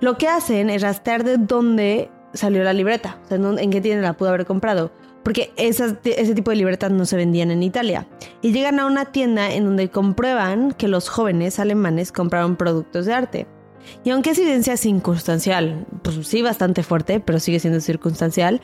Lo 0.00 0.18
que 0.18 0.28
hacen 0.28 0.68
es 0.68 0.82
rastrear 0.82 1.24
de 1.24 1.38
dónde 1.38 2.10
salió 2.34 2.62
la 2.62 2.74
libreta, 2.74 3.18
o 3.24 3.28
sea, 3.28 3.38
en 3.38 3.70
qué 3.70 3.80
tienda 3.80 4.02
la 4.02 4.12
pudo 4.18 4.28
haber 4.28 4.44
comprado, 4.44 4.92
porque 5.22 5.50
ese 5.56 5.94
tipo 6.34 6.50
de 6.50 6.56
libretas 6.58 6.92
no 6.92 7.06
se 7.06 7.16
vendían 7.16 7.50
en 7.50 7.62
Italia. 7.62 8.06
Y 8.42 8.52
llegan 8.52 8.78
a 8.78 8.84
una 8.84 9.06
tienda 9.06 9.50
en 9.50 9.64
donde 9.64 9.88
comprueban 9.88 10.72
que 10.72 10.88
los 10.88 11.08
jóvenes 11.08 11.58
alemanes 11.58 12.12
compraron 12.12 12.56
productos 12.56 13.06
de 13.06 13.14
arte. 13.14 13.46
Y 14.04 14.10
aunque 14.10 14.30
es 14.30 14.38
evidencia 14.38 14.76
circunstancial, 14.76 15.86
pues 16.02 16.26
sí 16.26 16.42
bastante 16.42 16.82
fuerte, 16.82 17.20
pero 17.20 17.40
sigue 17.40 17.60
siendo 17.60 17.80
circunstancial, 17.80 18.60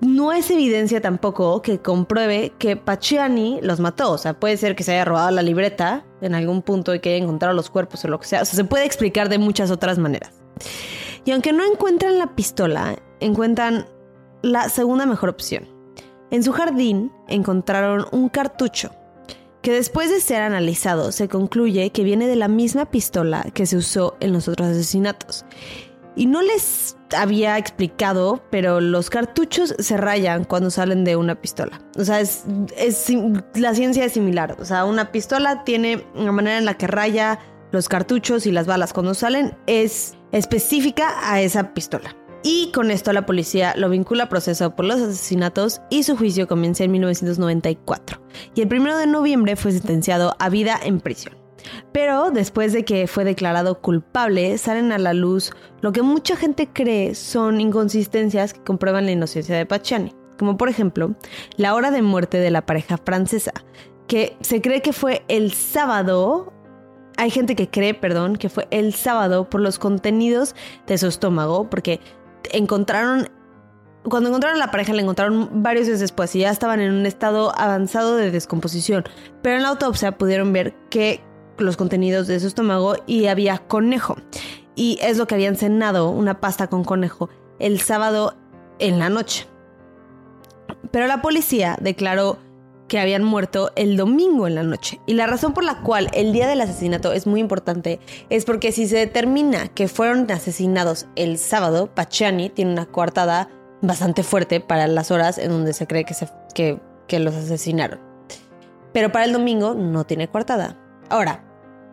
no 0.00 0.32
es 0.32 0.50
evidencia 0.50 1.00
tampoco 1.00 1.60
que 1.62 1.80
compruebe 1.80 2.52
que 2.58 2.76
Paciani 2.76 3.58
los 3.62 3.80
mató. 3.80 4.12
O 4.12 4.18
sea, 4.18 4.38
puede 4.38 4.56
ser 4.56 4.76
que 4.76 4.84
se 4.84 4.92
haya 4.92 5.04
robado 5.04 5.30
la 5.30 5.42
libreta 5.42 6.04
en 6.20 6.34
algún 6.34 6.62
punto 6.62 6.94
y 6.94 7.00
que 7.00 7.14
haya 7.14 7.24
encontrado 7.24 7.54
los 7.54 7.70
cuerpos 7.70 8.04
o 8.04 8.08
lo 8.08 8.20
que 8.20 8.26
sea. 8.26 8.42
O 8.42 8.44
sea, 8.44 8.56
se 8.56 8.64
puede 8.64 8.84
explicar 8.84 9.28
de 9.28 9.38
muchas 9.38 9.70
otras 9.70 9.98
maneras. 9.98 10.32
Y 11.24 11.32
aunque 11.32 11.52
no 11.52 11.64
encuentran 11.64 12.18
la 12.18 12.34
pistola, 12.34 12.96
encuentran 13.20 13.86
la 14.42 14.68
segunda 14.68 15.04
mejor 15.04 15.30
opción. 15.30 15.68
En 16.30 16.42
su 16.42 16.52
jardín 16.52 17.10
encontraron 17.26 18.06
un 18.12 18.28
cartucho 18.28 18.92
que 19.62 19.72
después 19.72 20.10
de 20.10 20.20
ser 20.20 20.42
analizado 20.42 21.10
se 21.10 21.28
concluye 21.28 21.90
que 21.90 22.04
viene 22.04 22.28
de 22.28 22.36
la 22.36 22.48
misma 22.48 22.90
pistola 22.90 23.44
que 23.52 23.66
se 23.66 23.76
usó 23.76 24.16
en 24.20 24.32
los 24.32 24.46
otros 24.46 24.68
asesinatos. 24.68 25.44
Y 26.18 26.26
no 26.26 26.42
les 26.42 26.96
había 27.16 27.56
explicado, 27.58 28.42
pero 28.50 28.80
los 28.80 29.08
cartuchos 29.08 29.72
se 29.78 29.96
rayan 29.96 30.42
cuando 30.42 30.68
salen 30.68 31.04
de 31.04 31.14
una 31.14 31.40
pistola. 31.40 31.80
O 31.96 32.04
sea, 32.04 32.18
es, 32.20 32.44
la 33.54 33.72
ciencia 33.72 34.04
es 34.04 34.14
similar. 34.14 34.56
O 34.58 34.64
sea, 34.64 34.84
una 34.84 35.12
pistola 35.12 35.62
tiene 35.62 36.04
una 36.16 36.32
manera 36.32 36.58
en 36.58 36.64
la 36.64 36.74
que 36.74 36.88
raya 36.88 37.38
los 37.70 37.88
cartuchos 37.88 38.46
y 38.46 38.50
las 38.50 38.66
balas 38.66 38.92
cuando 38.92 39.14
salen 39.14 39.56
es 39.68 40.16
específica 40.32 41.14
a 41.22 41.40
esa 41.40 41.72
pistola. 41.72 42.16
Y 42.42 42.72
con 42.72 42.90
esto 42.90 43.12
la 43.12 43.24
policía 43.24 43.74
lo 43.76 43.88
vincula 43.88 44.24
a 44.24 44.28
proceso 44.28 44.74
por 44.74 44.86
los 44.86 45.00
asesinatos 45.00 45.80
y 45.88 46.02
su 46.02 46.16
juicio 46.16 46.48
comienza 46.48 46.82
en 46.82 46.90
1994. 46.90 48.20
Y 48.56 48.62
el 48.62 48.74
1 48.74 48.98
de 48.98 49.06
noviembre 49.06 49.54
fue 49.54 49.70
sentenciado 49.70 50.34
a 50.40 50.48
vida 50.48 50.80
en 50.82 50.98
prisión. 50.98 51.37
Pero 51.92 52.30
después 52.30 52.72
de 52.72 52.84
que 52.84 53.06
fue 53.06 53.24
declarado 53.24 53.80
culpable, 53.80 54.56
salen 54.58 54.92
a 54.92 54.98
la 54.98 55.14
luz 55.14 55.52
lo 55.80 55.92
que 55.92 56.02
mucha 56.02 56.36
gente 56.36 56.68
cree 56.72 57.14
son 57.14 57.60
inconsistencias 57.60 58.54
que 58.54 58.62
comprueban 58.62 59.06
la 59.06 59.12
inocencia 59.12 59.56
de 59.56 59.66
Pacciani, 59.66 60.14
como 60.38 60.56
por 60.56 60.68
ejemplo 60.68 61.14
la 61.56 61.74
hora 61.74 61.90
de 61.90 62.02
muerte 62.02 62.38
de 62.38 62.50
la 62.50 62.66
pareja 62.66 62.98
francesa, 62.98 63.52
que 64.06 64.36
se 64.40 64.60
cree 64.60 64.82
que 64.82 64.92
fue 64.92 65.22
el 65.28 65.52
sábado 65.52 66.52
hay 67.18 67.30
gente 67.30 67.56
que 67.56 67.68
cree, 67.68 67.94
perdón, 67.94 68.36
que 68.36 68.48
fue 68.48 68.68
el 68.70 68.94
sábado 68.94 69.50
por 69.50 69.60
los 69.60 69.80
contenidos 69.80 70.54
de 70.86 70.98
su 70.98 71.08
estómago, 71.08 71.68
porque 71.68 72.00
encontraron, 72.52 73.28
cuando 74.04 74.28
encontraron 74.28 74.62
a 74.62 74.64
la 74.64 74.70
pareja, 74.70 74.92
la 74.92 75.02
encontraron 75.02 75.62
varios 75.62 75.88
días 75.88 75.98
después 75.98 76.34
y 76.36 76.40
ya 76.40 76.50
estaban 76.50 76.78
en 76.78 76.92
un 76.92 77.06
estado 77.06 77.52
avanzado 77.58 78.14
de 78.14 78.30
descomposición. 78.30 79.02
Pero 79.42 79.56
en 79.56 79.64
la 79.64 79.70
autopsia 79.70 80.12
pudieron 80.12 80.52
ver 80.52 80.76
que 80.90 81.20
los 81.60 81.76
contenidos 81.76 82.26
de 82.26 82.40
su 82.40 82.46
estómago 82.46 82.96
y 83.06 83.26
había 83.26 83.58
conejo. 83.58 84.16
Y 84.74 84.98
es 85.02 85.18
lo 85.18 85.26
que 85.26 85.34
habían 85.34 85.56
cenado, 85.56 86.10
una 86.10 86.40
pasta 86.40 86.68
con 86.68 86.84
conejo, 86.84 87.28
el 87.58 87.80
sábado 87.80 88.36
en 88.78 88.98
la 88.98 89.08
noche. 89.08 89.46
Pero 90.90 91.06
la 91.06 91.22
policía 91.22 91.76
declaró 91.80 92.38
que 92.88 92.98
habían 92.98 93.22
muerto 93.22 93.70
el 93.76 93.96
domingo 93.96 94.46
en 94.46 94.54
la 94.54 94.62
noche. 94.62 95.00
Y 95.06 95.14
la 95.14 95.26
razón 95.26 95.52
por 95.52 95.62
la 95.62 95.82
cual 95.82 96.08
el 96.14 96.32
día 96.32 96.48
del 96.48 96.60
asesinato 96.60 97.12
es 97.12 97.26
muy 97.26 97.40
importante 97.40 98.00
es 98.30 98.44
porque 98.44 98.72
si 98.72 98.86
se 98.86 98.96
determina 98.96 99.68
que 99.68 99.88
fueron 99.88 100.30
asesinados 100.30 101.06
el 101.14 101.38
sábado, 101.38 101.94
Pachani 101.94 102.48
tiene 102.48 102.72
una 102.72 102.86
coartada 102.86 103.50
bastante 103.82 104.22
fuerte 104.22 104.60
para 104.60 104.88
las 104.88 105.10
horas 105.10 105.38
en 105.38 105.50
donde 105.50 105.72
se 105.72 105.86
cree 105.86 106.04
que, 106.04 106.14
se, 106.14 106.28
que, 106.54 106.80
que 107.06 107.20
los 107.20 107.34
asesinaron. 107.34 108.00
Pero 108.92 109.12
para 109.12 109.26
el 109.26 109.32
domingo 109.32 109.74
no 109.74 110.04
tiene 110.04 110.28
coartada. 110.28 110.76
Ahora, 111.10 111.44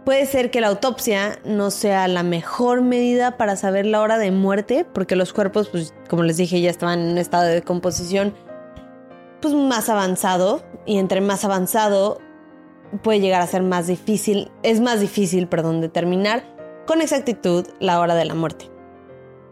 Puede 0.05 0.27
ser 0.27 0.51
que 0.51 0.61
la 0.61 0.67
autopsia 0.67 1.39
no 1.45 1.71
sea 1.71 2.07
la 2.07 2.21
mejor 2.21 2.83
medida 2.83 3.37
para 3.37 3.55
saber 3.55 3.87
la 3.87 4.01
hora 4.01 4.19
de 4.19 4.29
muerte, 4.29 4.85
porque 4.93 5.15
los 5.15 5.33
cuerpos, 5.33 5.69
pues, 5.69 5.95
como 6.07 6.21
les 6.21 6.37
dije, 6.37 6.61
ya 6.61 6.69
estaban 6.69 6.99
en 6.99 7.07
un 7.13 7.17
estado 7.17 7.45
de 7.45 7.55
decomposición 7.55 8.35
pues, 9.41 9.55
más 9.55 9.89
avanzado. 9.89 10.63
Y 10.85 10.99
entre 10.99 11.21
más 11.21 11.43
avanzado 11.43 12.19
puede 13.01 13.19
llegar 13.19 13.41
a 13.41 13.47
ser 13.47 13.63
más 13.63 13.87
difícil, 13.87 14.51
es 14.61 14.79
más 14.79 14.99
difícil, 14.99 15.47
perdón, 15.47 15.81
determinar 15.81 16.43
con 16.85 17.01
exactitud 17.01 17.65
la 17.79 17.99
hora 17.99 18.13
de 18.13 18.25
la 18.25 18.35
muerte. 18.35 18.69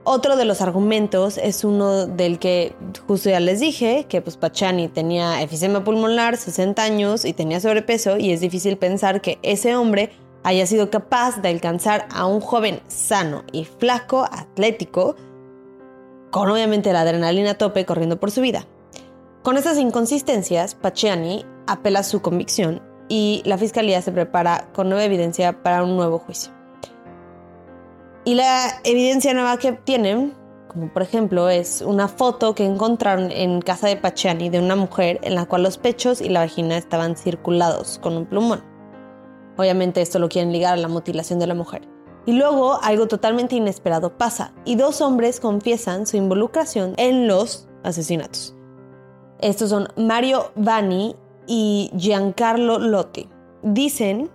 Otro 0.05 0.35
de 0.35 0.45
los 0.45 0.61
argumentos 0.61 1.37
es 1.37 1.63
uno 1.63 2.05
del 2.05 2.37
que 2.37 2.75
justo 3.07 3.29
ya 3.29 3.39
les 3.39 3.59
dije, 3.59 4.05
que 4.07 4.21
pues 4.21 4.37
Pachani 4.37 4.89
tenía 4.89 5.41
efisema 5.41 5.83
pulmonar, 5.83 6.37
60 6.37 6.83
años 6.83 7.25
y 7.25 7.33
tenía 7.33 7.59
sobrepeso 7.59 8.17
y 8.17 8.31
es 8.31 8.41
difícil 8.41 8.77
pensar 8.77 9.21
que 9.21 9.39
ese 9.41 9.75
hombre 9.75 10.11
haya 10.43 10.65
sido 10.65 10.89
capaz 10.89 11.41
de 11.41 11.49
alcanzar 11.49 12.07
a 12.13 12.25
un 12.25 12.41
joven 12.41 12.81
sano 12.87 13.43
y 13.51 13.65
flaco, 13.65 14.25
atlético, 14.31 15.15
con 16.31 16.49
obviamente 16.49 16.93
la 16.93 17.01
adrenalina 17.01 17.51
a 17.51 17.57
tope 17.57 17.85
corriendo 17.85 18.19
por 18.19 18.31
su 18.31 18.41
vida. 18.41 18.65
Con 19.43 19.57
esas 19.57 19.77
inconsistencias, 19.77 20.75
Paciani 20.75 21.45
apela 21.67 21.99
a 21.99 22.03
su 22.03 22.21
convicción 22.21 22.81
y 23.09 23.41
la 23.45 23.57
fiscalía 23.57 24.01
se 24.01 24.11
prepara 24.11 24.69
con 24.73 24.89
nueva 24.89 25.03
evidencia 25.03 25.63
para 25.63 25.83
un 25.83 25.95
nuevo 25.95 26.19
juicio. 26.19 26.51
Y 28.25 28.35
la 28.35 28.79
evidencia 28.85 29.33
nueva 29.33 29.57
que 29.57 29.69
obtienen, 29.69 30.33
como 30.69 30.91
por 30.93 31.01
ejemplo, 31.01 31.49
es 31.49 31.81
una 31.81 32.07
foto 32.07 32.55
que 32.55 32.65
encontraron 32.65 33.31
en 33.31 33.61
casa 33.61 33.87
de 33.87 33.97
Paciani 33.97 34.49
de 34.49 34.59
una 34.59 34.77
mujer 34.77 35.19
en 35.23 35.35
la 35.35 35.45
cual 35.45 35.63
los 35.63 35.77
pechos 35.77 36.21
y 36.21 36.29
la 36.29 36.39
vagina 36.39 36.77
estaban 36.77 37.17
circulados 37.17 37.99
con 38.01 38.15
un 38.15 38.25
plumón. 38.25 38.72
Obviamente 39.57 40.01
esto 40.01 40.19
lo 40.19 40.29
quieren 40.29 40.51
ligar 40.51 40.73
a 40.73 40.77
la 40.77 40.87
mutilación 40.87 41.39
de 41.39 41.47
la 41.47 41.53
mujer. 41.53 41.87
Y 42.25 42.33
luego 42.33 42.79
algo 42.81 43.07
totalmente 43.07 43.55
inesperado 43.55 44.17
pasa 44.17 44.53
y 44.65 44.75
dos 44.75 45.01
hombres 45.01 45.39
confiesan 45.39 46.07
su 46.07 46.17
involucración 46.17 46.93
en 46.97 47.27
los 47.27 47.67
asesinatos. 47.83 48.55
Estos 49.41 49.69
son 49.69 49.89
Mario 49.97 50.51
Vanni 50.55 51.15
y 51.47 51.91
Giancarlo 51.97 52.79
Lotti. 52.79 53.27
Dicen 53.61 54.31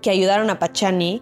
que 0.00 0.10
ayudaron 0.10 0.50
a 0.50 0.60
Pachani 0.60 1.20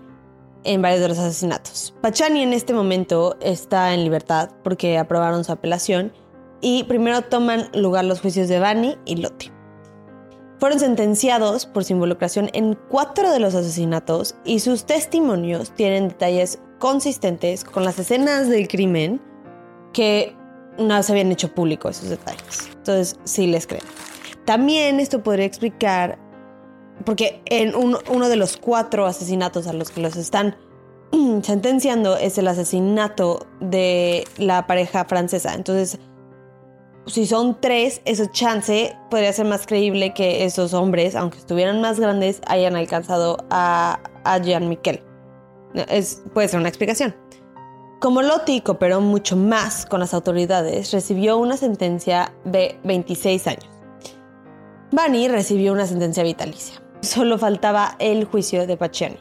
en 0.64 0.82
varios 0.82 1.00
de 1.00 1.08
los 1.08 1.18
asesinatos. 1.18 1.94
Pachani 2.02 2.42
en 2.42 2.52
este 2.52 2.74
momento 2.74 3.36
está 3.40 3.94
en 3.94 4.04
libertad 4.04 4.50
porque 4.62 4.98
aprobaron 4.98 5.44
su 5.44 5.52
apelación 5.52 6.12
y 6.60 6.84
primero 6.84 7.22
toman 7.22 7.70
lugar 7.72 8.04
los 8.04 8.20
juicios 8.20 8.48
de 8.48 8.58
Vanni 8.58 8.98
y 9.06 9.16
Lotti. 9.16 9.50
Fueron 10.58 10.80
sentenciados 10.80 11.66
por 11.66 11.84
su 11.84 11.92
involucración 11.92 12.50
en 12.52 12.76
cuatro 12.88 13.30
de 13.30 13.38
los 13.38 13.54
asesinatos 13.54 14.34
y 14.44 14.58
sus 14.60 14.84
testimonios 14.84 15.70
tienen 15.72 16.08
detalles 16.08 16.58
consistentes 16.78 17.64
con 17.64 17.84
las 17.84 17.98
escenas 17.98 18.48
del 18.48 18.66
crimen 18.66 19.20
que 19.92 20.34
no 20.78 21.02
se 21.02 21.12
habían 21.12 21.30
hecho 21.30 21.54
públicos 21.54 21.98
esos 21.98 22.10
detalles. 22.10 22.70
Entonces, 22.72 23.18
sí 23.24 23.46
les 23.46 23.66
creo. 23.66 23.82
También 24.44 24.98
esto 25.00 25.22
podría 25.22 25.44
explicar, 25.44 26.18
porque 27.04 27.40
en 27.46 27.74
uno 27.74 28.28
de 28.28 28.36
los 28.36 28.56
cuatro 28.56 29.06
asesinatos 29.06 29.66
a 29.66 29.72
los 29.72 29.90
que 29.90 30.00
los 30.00 30.16
están 30.16 30.56
sentenciando 31.42 32.16
es 32.16 32.38
el 32.38 32.48
asesinato 32.48 33.46
de 33.60 34.24
la 34.38 34.66
pareja 34.66 35.04
francesa. 35.04 35.54
Entonces, 35.54 35.98
si 37.06 37.26
son 37.26 37.60
tres, 37.60 38.02
ese 38.04 38.30
chance 38.30 38.96
podría 39.10 39.32
ser 39.32 39.46
más 39.46 39.66
creíble 39.66 40.12
que 40.12 40.44
esos 40.44 40.74
hombres, 40.74 41.14
aunque 41.16 41.38
estuvieran 41.38 41.80
más 41.80 41.98
grandes, 41.98 42.40
hayan 42.46 42.76
alcanzado 42.76 43.38
a, 43.50 44.00
a 44.24 44.38
Jean 44.38 44.68
Miquel. 44.68 45.02
Es, 45.74 46.22
puede 46.34 46.48
ser 46.48 46.60
una 46.60 46.68
explicación. 46.68 47.14
Como 48.00 48.22
Lotti 48.22 48.60
cooperó 48.60 49.00
mucho 49.00 49.36
más 49.36 49.84
con 49.84 50.00
las 50.00 50.14
autoridades, 50.14 50.92
recibió 50.92 51.36
una 51.38 51.56
sentencia 51.56 52.32
de 52.44 52.78
26 52.84 53.46
años. 53.48 53.68
Bunny 54.92 55.28
recibió 55.28 55.72
una 55.72 55.86
sentencia 55.86 56.22
vitalicia. 56.22 56.80
Solo 57.00 57.38
faltaba 57.38 57.96
el 57.98 58.24
juicio 58.24 58.66
de 58.66 58.76
Paciani. 58.76 59.18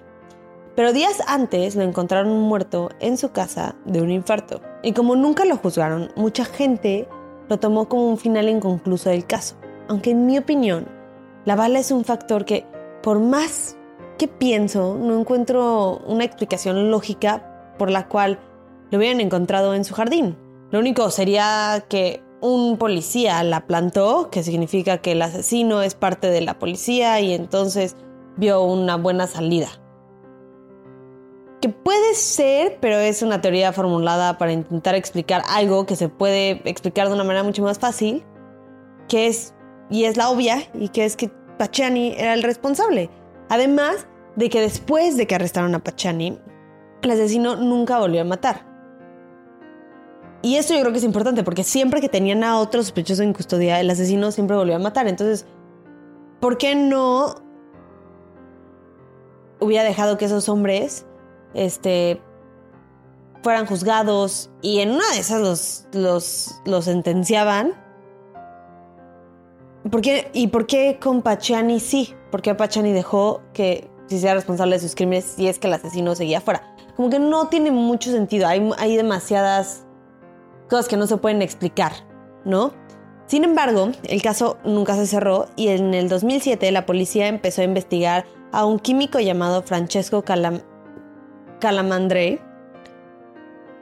Pero 0.76 0.94
días 0.94 1.24
antes 1.28 1.76
lo 1.76 1.82
encontraron 1.82 2.40
muerto 2.40 2.90
en 3.00 3.18
su 3.18 3.32
casa 3.32 3.76
de 3.86 4.02
un 4.02 4.12
infarto. 4.12 4.62
Y 4.84 4.94
como 4.94 5.16
nunca 5.16 5.44
lo 5.44 5.58
juzgaron, 5.58 6.12
mucha 6.16 6.46
gente 6.46 7.10
lo 7.50 7.60
tomó 7.60 7.88
como 7.88 8.10
un 8.10 8.18
final 8.18 8.50
inconcluso 8.50 9.10
del 9.10 9.26
caso. 9.26 9.56
Aunque 9.88 10.12
en 10.12 10.26
mi 10.26 10.38
opinión, 10.38 10.88
la 11.46 11.56
bala 11.56 11.80
es 11.80 11.92
un 11.92 12.04
factor 12.04 12.46
que, 12.46 12.66
por 13.02 13.20
más 13.20 13.78
que 14.18 14.28
pienso, 14.28 14.98
no 15.00 15.20
encuentro 15.20 16.02
una 16.08 16.24
explicación 16.24 16.92
lógica 16.92 17.76
por 17.78 17.90
la 17.90 18.08
cual 18.08 18.40
lo 18.92 18.98
hubieran 18.98 19.22
encontrado 19.22 19.74
en 19.74 19.86
su 19.86 19.94
jardín. 19.94 20.38
Lo 20.72 20.80
único 20.80 21.10
sería 21.10 21.86
que 21.88 22.22
un 22.42 22.78
policía 22.78 23.42
la 23.44 23.66
plantó, 23.66 24.30
que 24.30 24.44
significa 24.44 25.00
que 25.00 25.14
el 25.14 25.22
asesino 25.22 25.82
es 25.82 25.96
parte 25.96 26.30
de 26.30 26.42
la 26.42 26.60
policía 26.60 27.20
y 27.22 27.34
entonces 27.34 27.96
vio 28.36 28.62
una 28.64 28.98
buena 28.98 29.28
salida. 29.28 29.70
Que 31.62 31.70
puede 31.70 32.14
ser, 32.14 32.78
pero 32.80 32.98
es 32.98 33.22
una 33.22 33.42
teoría 33.42 33.74
formulada 33.74 34.38
para 34.38 34.52
intentar 34.52 34.96
explicar 34.96 35.42
algo 35.50 35.86
que 35.86 35.96
se 35.96 36.08
puede 36.08 36.62
explicar 36.66 37.08
de 37.08 37.16
una 37.16 37.24
manera 37.24 37.44
mucho 37.44 37.64
más 37.64 37.80
fácil, 37.80 38.24
que 39.08 39.28
es, 39.28 39.56
y 39.90 40.04
es 40.04 40.18
la 40.18 40.30
obvia, 40.30 40.64
y 40.76 40.90
que 40.90 41.06
es 41.06 41.16
que 41.16 41.32
Pachani 41.58 42.14
era 42.18 42.34
el 42.34 42.44
responsable. 42.44 43.10
Además 43.50 44.08
de 44.36 44.50
que 44.50 44.62
después 44.62 45.18
de 45.18 45.26
que 45.26 45.34
arrestaron 45.34 45.74
a 45.74 45.80
Pachani, 45.80 46.40
el 47.02 47.12
asesino 47.12 47.56
nunca 47.56 48.00
volvió 48.00 48.22
a 48.22 48.26
matar. 48.26 48.68
Y 50.44 50.58
esto 50.58 50.76
yo 50.76 50.82
creo 50.82 50.92
que 50.92 51.00
es 51.00 51.04
importante 51.04 51.44
porque 51.44 51.64
siempre 51.64 52.02
que 52.02 52.10
tenían 52.10 52.44
a 52.44 52.60
otro 52.60 52.84
sospechoso 52.84 53.24
en 53.24 53.34
custodia, 53.34 53.80
el 53.80 53.90
asesino 53.90 54.32
siempre 54.32 54.56
volvió 54.56 54.76
a 54.76 54.80
matar. 54.80 55.08
Entonces, 55.08 55.48
¿por 56.40 56.60
qué 56.60 56.76
no 56.76 57.36
hubiera 59.60 59.84
dejado 59.84 60.18
que 60.18 60.26
esos 60.26 60.48
hombres 60.50 61.07
este, 61.58 62.22
fueran 63.42 63.66
juzgados 63.66 64.50
y 64.62 64.80
en 64.80 64.92
una 64.92 65.10
de 65.12 65.20
esas 65.20 65.42
los, 65.42 65.86
los, 65.92 66.62
los 66.66 66.86
sentenciaban? 66.86 67.74
¿Por 69.90 70.02
¿Y 70.34 70.48
por 70.48 70.68
qué 70.68 71.00
con 71.02 71.22
Pachani 71.22 71.80
sí? 71.80 72.14
¿Por 72.32 72.42
qué 72.42 72.54
Pachani 72.54 72.92
dejó 72.92 73.42
que 73.54 73.90
se 74.08 74.20
sea 74.20 74.34
responsable 74.34 74.76
de 74.76 74.82
sus 74.82 74.96
crímenes 74.96 75.26
si 75.26 75.48
es 75.48 75.60
que 75.60 75.68
el 75.68 75.74
asesino 75.74 76.14
seguía 76.14 76.42
fuera? 76.42 76.76
Como 76.96 77.10
que 77.10 77.20
no 77.20 77.48
tiene 77.48 77.72
mucho 77.72 78.12
sentido. 78.12 78.48
Hay, 78.48 78.70
hay 78.78 78.96
demasiadas 78.96 79.86
cosas 80.70 80.88
que 80.88 80.98
no 80.98 81.08
se 81.08 81.18
pueden 81.18 81.42
explicar, 81.42 81.94
¿no? 82.44 82.74
Sin 83.28 83.44
embargo, 83.44 83.92
el 84.04 84.22
caso 84.22 84.58
nunca 84.64 84.96
se 84.96 85.08
cerró 85.08 85.48
y 85.56 85.70
en 85.70 85.94
el 85.94 86.10
2007 86.10 86.72
la 86.72 86.86
policía 86.86 87.28
empezó 87.28 87.62
a 87.62 87.66
investigar 87.66 88.26
a 88.52 88.66
un 88.66 88.80
químico 88.80 89.20
llamado 89.20 89.64
Francesco 89.64 90.24
Calamandre. 91.60 92.42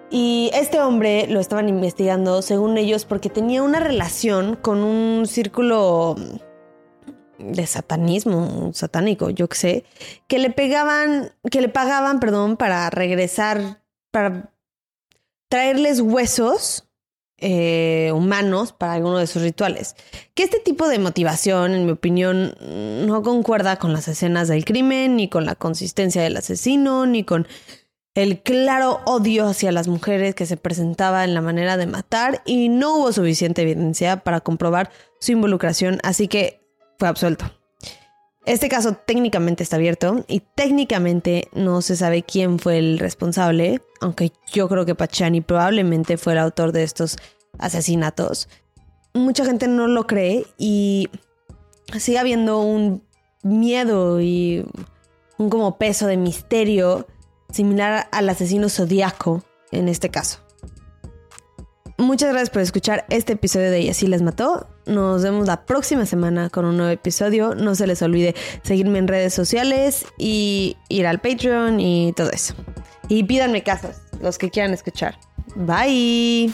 Y 0.10 0.52
este 0.54 0.80
hombre 0.80 1.28
lo 1.28 1.40
estaban 1.40 1.68
investigando, 1.68 2.42
según 2.42 2.78
ellos, 2.78 3.06
porque 3.06 3.30
tenía 3.30 3.64
una 3.64 3.80
relación 3.80 4.56
con 4.56 4.84
un 4.84 5.26
círculo 5.28 6.16
de 7.40 7.68
satanismo, 7.68 8.72
satánico, 8.74 9.30
yo 9.30 9.50
qué 9.50 9.58
sé, 9.58 9.86
que 10.28 10.40
le 10.40 10.52
pegaban, 10.52 11.32
que 11.52 11.62
le 11.62 11.70
pagaban, 11.70 12.20
perdón, 12.20 12.56
para 12.56 12.90
regresar, 12.90 13.82
para 14.12 14.54
traerles 15.50 16.00
huesos 16.00 16.85
eh, 17.38 18.12
humanos 18.14 18.72
para 18.72 18.94
alguno 18.94 19.18
de 19.18 19.28
sus 19.28 19.42
rituales. 19.42 19.96
Que 20.34 20.44
este 20.44 20.60
tipo 20.60 20.88
de 20.88 21.00
motivación, 21.00 21.74
en 21.74 21.86
mi 21.86 21.92
opinión, 21.92 22.56
no 23.06 23.22
concuerda 23.24 23.78
con 23.78 23.94
las 23.94 24.08
escenas 24.08 24.48
del 24.48 24.66
crimen, 24.66 25.16
ni 25.16 25.30
con 25.30 25.46
la 25.46 25.56
consistencia 25.56 26.22
del 26.22 26.38
asesino, 26.38 27.06
ni 27.06 27.24
con 27.24 27.48
el 28.16 28.42
claro 28.42 29.02
odio 29.06 29.48
hacia 29.48 29.74
las 29.74 29.90
mujeres 29.90 30.36
que 30.36 30.46
se 30.46 30.56
presentaba 30.56 31.26
en 31.26 31.34
la 31.34 31.42
manera 31.42 31.76
de 31.76 31.86
matar 31.86 32.42
y 32.46 32.70
no 32.70 32.96
hubo 32.96 33.12
suficiente 33.12 33.64
evidencia 33.64 34.24
para 34.24 34.40
comprobar 34.40 34.90
su 35.20 35.34
involucración, 35.34 36.00
así 36.02 36.30
que 36.30 36.62
fue 36.98 37.10
absuelto. 37.10 37.52
Este 38.46 38.70
caso 38.70 38.94
técnicamente 38.94 39.64
está 39.64 39.78
abierto 39.78 40.24
y 40.28 40.42
técnicamente 40.54 41.50
no 41.54 41.82
se 41.82 41.96
sabe 41.96 42.22
quién 42.22 42.60
fue 42.60 42.78
el 42.78 43.00
responsable, 43.00 43.82
aunque 44.02 44.32
yo 44.54 44.70
creo 44.70 44.86
que 44.86 44.94
Pachani 44.94 45.42
probablemente 45.42 46.18
fue 46.18 46.34
el 46.34 46.40
autor 46.40 46.72
de 46.72 46.84
estos 46.84 47.18
asesinatos. 47.58 48.48
Mucha 49.16 49.46
gente 49.46 49.68
no 49.68 49.88
lo 49.88 50.06
cree 50.06 50.46
y 50.60 51.10
sigue 51.98 52.20
habiendo 52.20 52.60
un 52.60 53.04
miedo 53.42 54.22
y 54.22 54.64
un 55.40 55.50
como 55.50 55.80
peso 55.80 56.06
de 56.06 56.18
misterio 56.18 57.08
similar 57.52 58.08
al 58.12 58.30
asesino 58.30 58.70
zodiaco 58.70 59.44
en 59.72 59.90
este 59.90 60.10
caso. 60.10 60.40
Muchas 61.98 62.30
gracias 62.30 62.50
por 62.52 62.62
escuchar 62.62 63.06
este 63.10 63.34
episodio 63.34 63.72
de 63.72 63.82
Y 63.82 63.90
así 63.90 64.06
les 64.06 64.22
mató. 64.22 64.68
Nos 64.86 65.24
vemos 65.24 65.48
la 65.48 65.66
próxima 65.66 66.06
semana 66.06 66.50
con 66.50 66.66
un 66.66 66.78
nuevo 66.78 66.92
episodio. 66.92 67.56
No 67.56 67.76
se 67.76 67.88
les 67.88 68.02
olvide 68.02 68.36
seguirme 68.64 69.00
en 69.00 69.08
redes 69.08 69.34
sociales 69.34 70.06
y 70.18 70.78
ir 70.90 71.08
al 71.08 71.20
Patreon 71.20 71.80
y 71.80 72.14
todo 72.14 72.32
eso. 72.32 72.54
Y 73.08 73.24
pídanme 73.24 73.64
casos, 73.64 73.98
los 74.22 74.38
que 74.38 74.50
quieran 74.50 74.74
escuchar. 74.74 75.18
Bye. 75.56 76.54